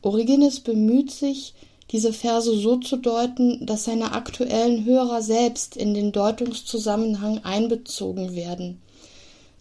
Origenes 0.00 0.60
bemüht 0.60 1.10
sich, 1.10 1.52
diese 1.90 2.14
Verse 2.14 2.56
so 2.56 2.78
zu 2.78 2.96
deuten, 2.96 3.66
dass 3.66 3.84
seine 3.84 4.12
aktuellen 4.12 4.86
Hörer 4.86 5.20
selbst 5.20 5.76
in 5.76 5.92
den 5.92 6.10
Deutungszusammenhang 6.10 7.44
einbezogen 7.44 8.34
werden. 8.34 8.80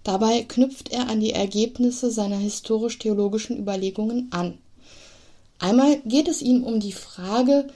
Dabei 0.06 0.44
knüpft 0.44 0.94
er 0.94 1.10
an 1.10 1.20
die 1.20 1.34
Ergebnisse 1.34 2.10
seiner 2.10 2.38
historisch-theologischen 2.38 3.60
Überlegungen 3.60 4.30
an. 4.32 4.60
Einmal 5.64 6.02
geht 6.02 6.28
es 6.28 6.42
ihm 6.42 6.66
um 6.66 6.82
die 6.82 6.92
Frage, 6.92 7.68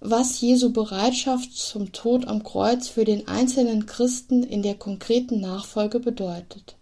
was 0.00 0.40
Jesu 0.40 0.72
Bereitschaft 0.72 1.56
zum 1.56 1.92
Tod 1.92 2.26
am 2.26 2.42
Kreuz 2.42 2.88
für 2.88 3.04
den 3.04 3.28
einzelnen 3.28 3.86
Christen 3.86 4.42
in 4.42 4.62
der 4.62 4.74
konkreten 4.74 5.40
Nachfolge 5.40 6.00
bedeutet. 6.00 6.74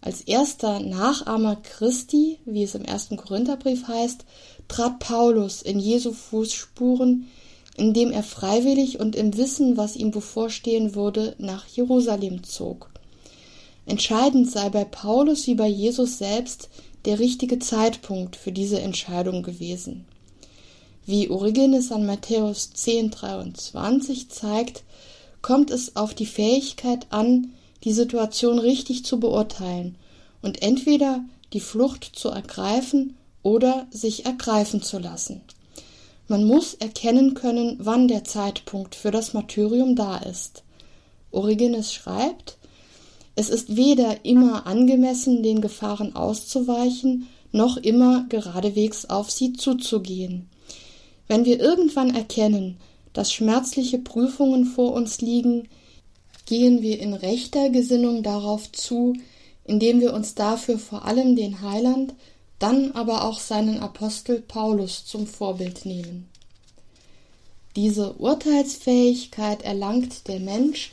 Als 0.00 0.20
erster 0.20 0.78
Nachahmer 0.78 1.56
Christi, 1.56 2.38
wie 2.44 2.62
es 2.62 2.76
im 2.76 2.84
ersten 2.84 3.16
Korintherbrief 3.16 3.88
heißt, 3.88 4.24
trat 4.68 5.00
Paulus 5.00 5.62
in 5.62 5.80
Jesu 5.80 6.12
Fußspuren, 6.12 7.26
indem 7.76 8.12
er 8.12 8.22
freiwillig 8.22 9.00
und 9.00 9.16
im 9.16 9.36
Wissen, 9.36 9.76
was 9.76 9.96
ihm 9.96 10.12
bevorstehen 10.12 10.94
würde, 10.94 11.34
nach 11.38 11.66
Jerusalem 11.66 12.44
zog. 12.44 12.88
Entscheidend 13.84 14.48
sei 14.48 14.68
bei 14.68 14.84
Paulus 14.84 15.48
wie 15.48 15.56
bei 15.56 15.66
Jesus 15.66 16.18
selbst 16.18 16.68
der 17.06 17.18
richtige 17.18 17.58
Zeitpunkt 17.58 18.36
für 18.36 18.52
diese 18.52 18.80
Entscheidung 18.80 19.42
gewesen. 19.42 20.04
Wie 21.06 21.30
Origenes 21.30 21.92
an 21.92 22.04
Matthäus 22.04 22.72
10,23 22.74 24.28
zeigt, 24.28 24.82
kommt 25.40 25.70
es 25.70 25.94
auf 25.94 26.14
die 26.14 26.26
Fähigkeit 26.26 27.06
an, 27.10 27.52
die 27.84 27.92
Situation 27.92 28.58
richtig 28.58 29.04
zu 29.04 29.20
beurteilen 29.20 29.94
und 30.42 30.62
entweder 30.62 31.24
die 31.52 31.60
Flucht 31.60 32.10
zu 32.16 32.28
ergreifen 32.28 33.16
oder 33.44 33.86
sich 33.90 34.26
ergreifen 34.26 34.82
zu 34.82 34.98
lassen. 34.98 35.42
Man 36.26 36.44
muss 36.44 36.74
erkennen 36.74 37.34
können, 37.34 37.76
wann 37.78 38.08
der 38.08 38.24
Zeitpunkt 38.24 38.96
für 38.96 39.12
das 39.12 39.32
Martyrium 39.32 39.94
da 39.94 40.16
ist. 40.16 40.64
Origenes 41.30 41.94
schreibt, 41.94 42.58
es 43.36 43.50
ist 43.50 43.76
weder 43.76 44.24
immer 44.24 44.66
angemessen, 44.66 45.42
den 45.42 45.60
Gefahren 45.60 46.16
auszuweichen, 46.16 47.28
noch 47.52 47.76
immer 47.76 48.24
geradewegs 48.28 49.04
auf 49.04 49.30
sie 49.30 49.52
zuzugehen. 49.52 50.48
Wenn 51.28 51.44
wir 51.44 51.60
irgendwann 51.60 52.14
erkennen, 52.14 52.78
dass 53.12 53.32
schmerzliche 53.32 53.98
Prüfungen 53.98 54.64
vor 54.64 54.92
uns 54.92 55.20
liegen, 55.20 55.68
gehen 56.46 56.80
wir 56.80 56.98
in 56.98 57.12
rechter 57.12 57.68
Gesinnung 57.70 58.22
darauf 58.22 58.72
zu, 58.72 59.14
indem 59.64 60.00
wir 60.00 60.14
uns 60.14 60.34
dafür 60.34 60.78
vor 60.78 61.04
allem 61.04 61.36
den 61.36 61.60
Heiland, 61.60 62.14
dann 62.58 62.92
aber 62.92 63.24
auch 63.24 63.38
seinen 63.38 63.80
Apostel 63.80 64.40
Paulus 64.40 65.04
zum 65.04 65.26
Vorbild 65.26 65.84
nehmen. 65.84 66.28
Diese 67.74 68.14
Urteilsfähigkeit 68.14 69.62
erlangt 69.62 70.28
der 70.28 70.40
Mensch, 70.40 70.92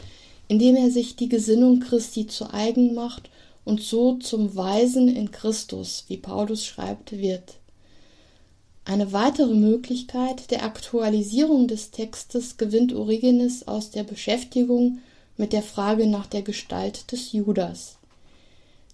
indem 0.54 0.76
er 0.76 0.92
sich 0.92 1.16
die 1.16 1.30
Gesinnung 1.30 1.80
Christi 1.80 2.28
zu 2.28 2.54
eigen 2.54 2.94
macht 2.94 3.32
und 3.66 3.82
so 3.82 4.18
zum 4.20 4.56
Weisen 4.56 5.08
in 5.08 5.32
Christus, 5.32 6.06
wie 6.10 6.18
Paulus 6.18 6.64
schreibt, 6.64 7.12
wird. 7.12 7.56
Eine 8.86 9.14
weitere 9.14 9.56
Möglichkeit 9.56 10.52
der 10.52 10.64
Aktualisierung 10.64 11.68
des 11.68 11.90
Textes 11.90 12.58
gewinnt 12.58 12.94
Origenes 12.94 13.68
aus 13.68 13.90
der 13.90 14.04
Beschäftigung 14.04 15.00
mit 15.38 15.54
der 15.54 15.64
Frage 15.64 16.06
nach 16.06 16.28
der 16.28 16.44
Gestalt 16.44 17.12
des 17.12 17.32
Judas. 17.32 17.98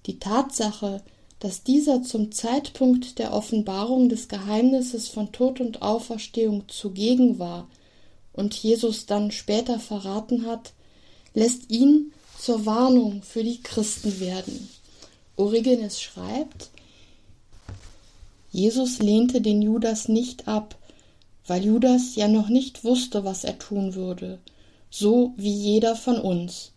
Die 0.05 0.17
Tatsache, 0.17 1.01
dass 1.39 1.63
dieser 1.63 2.03
zum 2.03 2.31
Zeitpunkt 2.31 3.19
der 3.19 3.33
Offenbarung 3.33 4.07
des 4.07 4.29
Geheimnisses 4.29 5.09
von 5.09 5.33
Tod 5.33 5.59
und 5.59 5.81
Auferstehung 5.81 6.69
zugegen 6.69 7.37
war 7.37 7.67
und 8.31 8.53
Jesus 8.53 9.07
dann 9.07 9.31
später 9.31 9.77
verraten 9.77 10.45
hat, 10.45 10.71
lässt 11.33 11.69
ihn 11.69 12.11
zur 12.39 12.65
Warnung 12.65 13.21
für 13.21 13.43
die 13.43 13.61
Christen 13.61 14.19
werden. 14.19 14.69
Origenes 15.35 16.01
schreibt, 16.01 16.69
Jesus 18.51 18.99
lehnte 18.99 19.41
den 19.41 19.61
Judas 19.61 20.07
nicht 20.07 20.47
ab, 20.47 20.75
weil 21.45 21.65
Judas 21.65 22.15
ja 22.15 22.27
noch 22.27 22.49
nicht 22.49 22.83
wusste, 22.83 23.23
was 23.23 23.43
er 23.43 23.59
tun 23.59 23.95
würde, 23.95 24.39
so 24.89 25.33
wie 25.37 25.53
jeder 25.53 25.95
von 25.95 26.19
uns. 26.19 26.71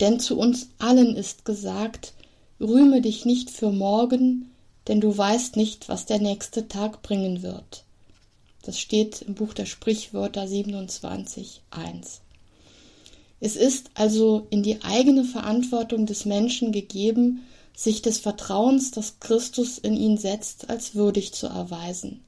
Denn 0.00 0.20
zu 0.20 0.38
uns 0.38 0.68
allen 0.78 1.16
ist 1.16 1.44
gesagt, 1.44 2.12
rühme 2.60 3.00
dich 3.00 3.24
nicht 3.24 3.50
für 3.50 3.70
morgen, 3.70 4.50
denn 4.88 5.00
du 5.00 5.16
weißt 5.16 5.56
nicht, 5.56 5.88
was 5.88 6.06
der 6.06 6.18
nächste 6.18 6.68
Tag 6.68 7.02
bringen 7.02 7.42
wird. 7.42 7.84
Das 8.62 8.78
steht 8.78 9.22
im 9.22 9.34
Buch 9.34 9.54
der 9.54 9.66
Sprichwörter 9.66 10.46
27, 10.46 11.62
1. 11.70 12.20
Es 13.40 13.56
ist 13.56 13.90
also 13.94 14.46
in 14.50 14.62
die 14.62 14.82
eigene 14.82 15.24
Verantwortung 15.24 16.06
des 16.06 16.24
Menschen 16.24 16.72
gegeben, 16.72 17.42
sich 17.74 18.00
des 18.00 18.18
Vertrauens, 18.18 18.90
das 18.90 19.20
Christus 19.20 19.76
in 19.76 19.96
ihn 19.96 20.16
setzt, 20.16 20.70
als 20.70 20.94
würdig 20.94 21.32
zu 21.34 21.46
erweisen. 21.46 22.20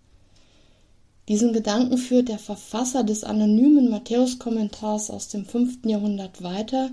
Diesen 1.29 1.53
Gedanken 1.53 1.99
führt 1.99 2.29
der 2.29 2.39
Verfasser 2.39 3.05
des 3.05 3.25
anonymen 3.25 3.91
Matthäus-Kommentars 3.91 5.11
aus 5.11 5.29
dem 5.29 5.45
fünften 5.45 5.89
Jahrhundert 5.89 6.43
weiter, 6.43 6.91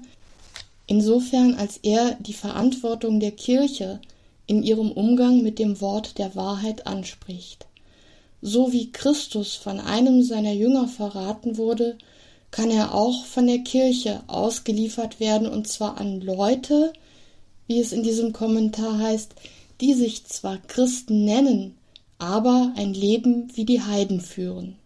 insofern 0.88 1.56
als 1.56 1.78
er 1.84 2.16
die 2.16 2.34
Verantwortung 2.34 3.20
der 3.20 3.32
Kirche 3.32 4.00
in 4.48 4.64
ihrem 4.64 4.92
Umgang 4.92 5.42
mit 5.42 5.60
dem 5.60 5.82
Wort 5.82 6.18
der 6.18 6.36
Wahrheit 6.36 6.88
anspricht. 6.88 7.66
So 8.42 8.72
wie 8.72 8.92
Christus 8.92 9.56
von 9.56 9.80
einem 9.80 10.22
seiner 10.22 10.54
Jünger 10.54 10.88
verraten 10.88 11.58
wurde, 11.58 11.98
kann 12.56 12.72
er 12.72 12.96
auch 12.96 13.26
von 13.26 13.48
der 13.48 13.60
Kirche 13.60 14.24
ausgeliefert 14.28 15.20
werden, 15.20 15.46
und 15.46 15.68
zwar 15.68 15.98
an 15.98 16.22
Leute, 16.22 16.94
wie 17.68 17.82
es 17.82 17.92
in 17.92 18.02
diesem 18.02 18.32
Kommentar 18.32 18.98
heißt, 18.98 19.34
die 19.82 19.94
sich 19.94 20.24
zwar 20.24 20.60
Christen 20.60 21.26
nennen, 21.26 21.76
aber 22.18 22.72
ein 22.78 22.94
Leben 22.94 23.50
wie 23.56 23.66
die 23.66 23.82
Heiden 23.82 24.22
führen. 24.22 24.78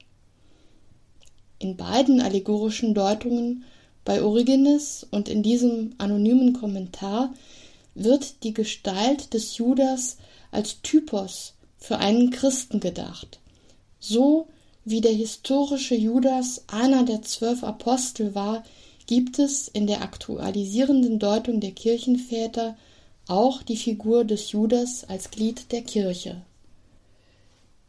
In 1.59 1.77
beiden 1.77 2.21
allegorischen 2.21 2.95
Deutungen, 2.95 3.65
bei 4.03 4.23
Origenes 4.23 5.05
und 5.11 5.29
in 5.29 5.43
diesem 5.43 5.93
anonymen 5.99 6.53
Kommentar, 6.53 7.35
wird 7.93 8.41
die 8.41 8.55
Gestalt 8.55 9.35
des 9.35 9.57
Judas 9.57 10.17
als 10.49 10.81
Typos 10.81 11.53
für 11.77 11.99
einen 11.99 12.31
Christen 12.31 12.79
gedacht, 12.79 13.37
so 13.99 14.47
wie 14.89 15.01
der 15.01 15.13
historische 15.13 15.95
Judas 15.95 16.63
einer 16.67 17.03
der 17.03 17.21
zwölf 17.21 17.63
Apostel 17.63 18.33
war, 18.33 18.63
gibt 19.05 19.37
es 19.37 19.67
in 19.67 19.87
der 19.87 20.01
aktualisierenden 20.01 21.19
Deutung 21.19 21.59
der 21.59 21.71
Kirchenväter 21.71 22.75
auch 23.27 23.61
die 23.61 23.77
Figur 23.77 24.25
des 24.25 24.51
Judas 24.51 25.03
als 25.07 25.29
Glied 25.29 25.71
der 25.71 25.83
Kirche. 25.83 26.41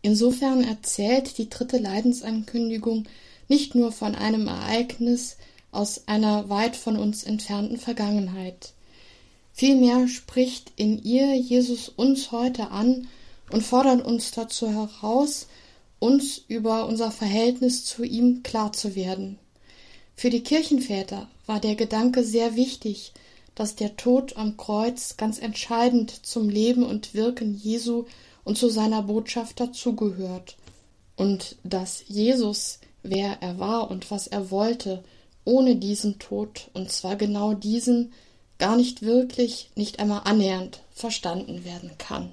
Insofern 0.02 0.62
erzählt 0.62 1.38
die 1.38 1.48
dritte 1.48 1.78
Leidensankündigung 1.78 3.04
nicht 3.48 3.74
nur 3.74 3.92
von 3.92 4.14
einem 4.14 4.46
Ereignis 4.46 5.36
aus 5.72 6.02
einer 6.06 6.48
weit 6.48 6.76
von 6.76 6.96
uns 6.96 7.24
entfernten 7.24 7.78
Vergangenheit. 7.78 8.72
Vielmehr 9.52 10.08
spricht 10.08 10.72
in 10.76 11.02
ihr 11.02 11.34
Jesus 11.34 11.88
uns 11.88 12.32
heute 12.32 12.70
an 12.70 13.08
und 13.50 13.62
fordert 13.62 14.04
uns 14.04 14.30
dazu 14.30 14.68
heraus, 14.68 15.46
uns 16.00 16.38
über 16.48 16.86
unser 16.86 17.12
Verhältnis 17.12 17.84
zu 17.84 18.02
ihm 18.02 18.42
klar 18.42 18.72
zu 18.72 18.96
werden. 18.96 19.38
Für 20.16 20.30
die 20.30 20.42
Kirchenväter 20.42 21.28
war 21.46 21.60
der 21.60 21.76
Gedanke 21.76 22.24
sehr 22.24 22.56
wichtig, 22.56 23.12
dass 23.54 23.76
der 23.76 23.96
Tod 23.96 24.36
am 24.36 24.56
Kreuz 24.56 25.16
ganz 25.16 25.38
entscheidend 25.38 26.26
zum 26.26 26.48
Leben 26.48 26.82
und 26.82 27.14
Wirken 27.14 27.54
Jesu 27.54 28.06
und 28.42 28.58
zu 28.58 28.68
seiner 28.68 29.02
Botschaft 29.02 29.60
dazugehört, 29.60 30.56
und 31.16 31.56
dass 31.64 32.04
Jesus, 32.08 32.78
wer 33.02 33.42
er 33.42 33.58
war 33.58 33.90
und 33.90 34.10
was 34.10 34.26
er 34.26 34.50
wollte, 34.50 35.04
ohne 35.44 35.76
diesen 35.76 36.18
Tod, 36.18 36.70
und 36.72 36.90
zwar 36.90 37.16
genau 37.16 37.52
diesen, 37.52 38.12
gar 38.58 38.76
nicht 38.76 39.02
wirklich, 39.02 39.70
nicht 39.74 39.98
einmal 39.98 40.22
annähernd 40.24 40.80
verstanden 40.92 41.64
werden 41.64 41.90
kann. 41.98 42.32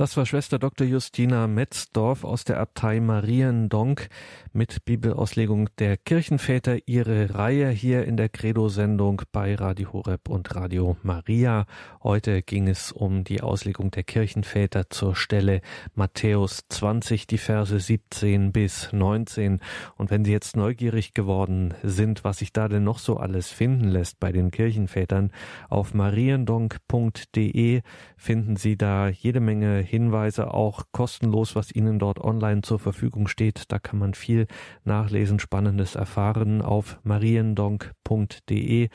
Das 0.00 0.16
war 0.16 0.24
Schwester 0.24 0.58
Dr. 0.58 0.86
Justina 0.86 1.46
Metzdorf 1.46 2.24
aus 2.24 2.44
der 2.44 2.58
Abtei 2.58 3.00
Mariendonk 3.00 4.08
mit 4.54 4.86
Bibelauslegung 4.86 5.68
der 5.78 5.98
Kirchenväter. 5.98 6.78
Ihre 6.86 7.34
Reihe 7.34 7.68
hier 7.68 8.06
in 8.06 8.16
der 8.16 8.30
Credo-Sendung 8.30 9.20
bei 9.30 9.54
Radio 9.54 9.92
Horeb 9.92 10.30
und 10.30 10.54
Radio 10.54 10.96
Maria. 11.02 11.66
Heute 12.02 12.40
ging 12.40 12.66
es 12.66 12.92
um 12.92 13.24
die 13.24 13.42
Auslegung 13.42 13.90
der 13.90 14.04
Kirchenväter 14.04 14.88
zur 14.88 15.14
Stelle 15.14 15.60
Matthäus 15.94 16.62
20, 16.70 17.26
die 17.26 17.36
Verse 17.36 17.78
17 17.78 18.52
bis 18.52 18.94
19. 18.94 19.60
Und 19.98 20.10
wenn 20.10 20.24
Sie 20.24 20.32
jetzt 20.32 20.56
neugierig 20.56 21.12
geworden 21.12 21.74
sind, 21.82 22.24
was 22.24 22.38
sich 22.38 22.54
da 22.54 22.68
denn 22.68 22.84
noch 22.84 23.00
so 23.00 23.18
alles 23.18 23.50
finden 23.50 23.88
lässt 23.88 24.18
bei 24.18 24.32
den 24.32 24.50
Kirchenvätern, 24.50 25.30
auf 25.68 25.92
mariendonk.de 25.92 27.82
finden 28.16 28.56
Sie 28.56 28.78
da 28.78 29.08
jede 29.08 29.40
Menge 29.40 29.89
Hinweise 29.90 30.54
auch 30.54 30.84
kostenlos, 30.92 31.56
was 31.56 31.74
Ihnen 31.74 31.98
dort 31.98 32.20
online 32.20 32.62
zur 32.62 32.78
Verfügung 32.78 33.26
steht. 33.26 33.72
Da 33.72 33.80
kann 33.80 33.98
man 33.98 34.14
viel 34.14 34.46
nachlesen, 34.84 35.40
Spannendes 35.40 35.96
erfahren 35.96 36.62
auf 36.62 37.00
mariendonk.de, 37.02 38.88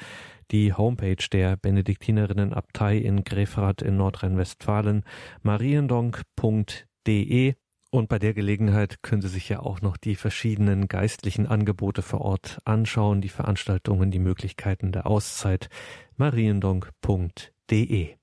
die 0.51 0.73
Homepage 0.73 1.25
der 1.31 1.57
Benediktinerinnenabtei 1.57 2.97
in 2.97 3.25
Grefrath 3.25 3.81
in 3.81 3.97
Nordrhein-Westfalen, 3.97 5.03
mariendonk.de. 5.43 7.55
Und 7.91 8.09
bei 8.09 8.17
der 8.17 8.33
Gelegenheit 8.33 9.03
können 9.03 9.21
Sie 9.21 9.27
sich 9.27 9.49
ja 9.49 9.59
auch 9.59 9.81
noch 9.81 9.97
die 9.97 10.15
verschiedenen 10.15 10.87
geistlichen 10.87 11.45
Angebote 11.45 12.03
vor 12.03 12.21
Ort 12.21 12.59
anschauen, 12.63 13.19
die 13.19 13.29
Veranstaltungen, 13.29 14.11
die 14.11 14.19
Möglichkeiten 14.19 14.93
der 14.93 15.07
Auszeit 15.07 15.67
mariendonk.de. 16.15 18.15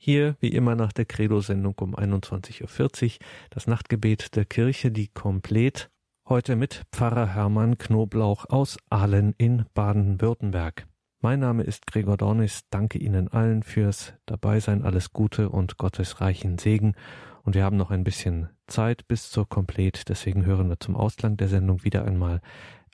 Hier, 0.00 0.36
wie 0.38 0.50
immer 0.50 0.76
nach 0.76 0.92
der 0.92 1.06
Credo-Sendung 1.06 1.74
um 1.80 1.96
21.40 1.96 2.62
Uhr, 3.04 3.10
das 3.50 3.66
Nachtgebet 3.66 4.36
der 4.36 4.44
Kirche, 4.44 4.92
die 4.92 5.08
komplett, 5.08 5.90
heute 6.28 6.54
mit 6.54 6.84
Pfarrer 6.92 7.34
Hermann 7.34 7.78
Knoblauch 7.78 8.44
aus 8.48 8.78
Aalen 8.90 9.34
in 9.38 9.64
Baden-Württemberg. 9.74 10.86
Mein 11.20 11.40
Name 11.40 11.64
ist 11.64 11.88
Gregor 11.88 12.16
Dornis, 12.16 12.62
danke 12.70 12.98
Ihnen 12.98 13.26
allen 13.26 13.64
fürs 13.64 14.14
Dabeisein, 14.24 14.84
alles 14.84 15.12
Gute 15.12 15.48
und 15.48 15.78
Gottes 15.78 16.20
reichen 16.20 16.58
Segen. 16.58 16.94
Und 17.42 17.56
wir 17.56 17.64
haben 17.64 17.76
noch 17.76 17.90
ein 17.90 18.04
bisschen 18.04 18.50
Zeit 18.68 19.08
bis 19.08 19.30
zur 19.30 19.48
Komplett, 19.48 20.08
deswegen 20.08 20.46
hören 20.46 20.68
wir 20.68 20.78
zum 20.78 20.94
Ausgang 20.94 21.36
der 21.36 21.48
Sendung 21.48 21.82
wieder 21.82 22.04
einmal 22.04 22.40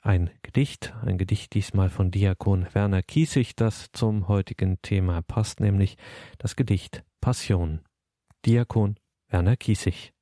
ein 0.05 0.29
Gedicht, 0.43 0.93
ein 1.03 1.17
Gedicht 1.17 1.53
diesmal 1.55 1.89
von 1.89 2.11
Diakon 2.11 2.67
Werner 2.73 3.01
Kiesig, 3.01 3.55
das 3.55 3.87
zum 3.91 4.27
heutigen 4.27 4.79
Thema 4.83 5.23
passt, 5.23 5.59
nämlich 5.59 5.97
das 6.37 6.55
Gedicht 6.55 7.03
Passion. 7.21 7.81
Diakon 8.45 8.97
Werner 9.29 9.57
Kiesig. 9.57 10.14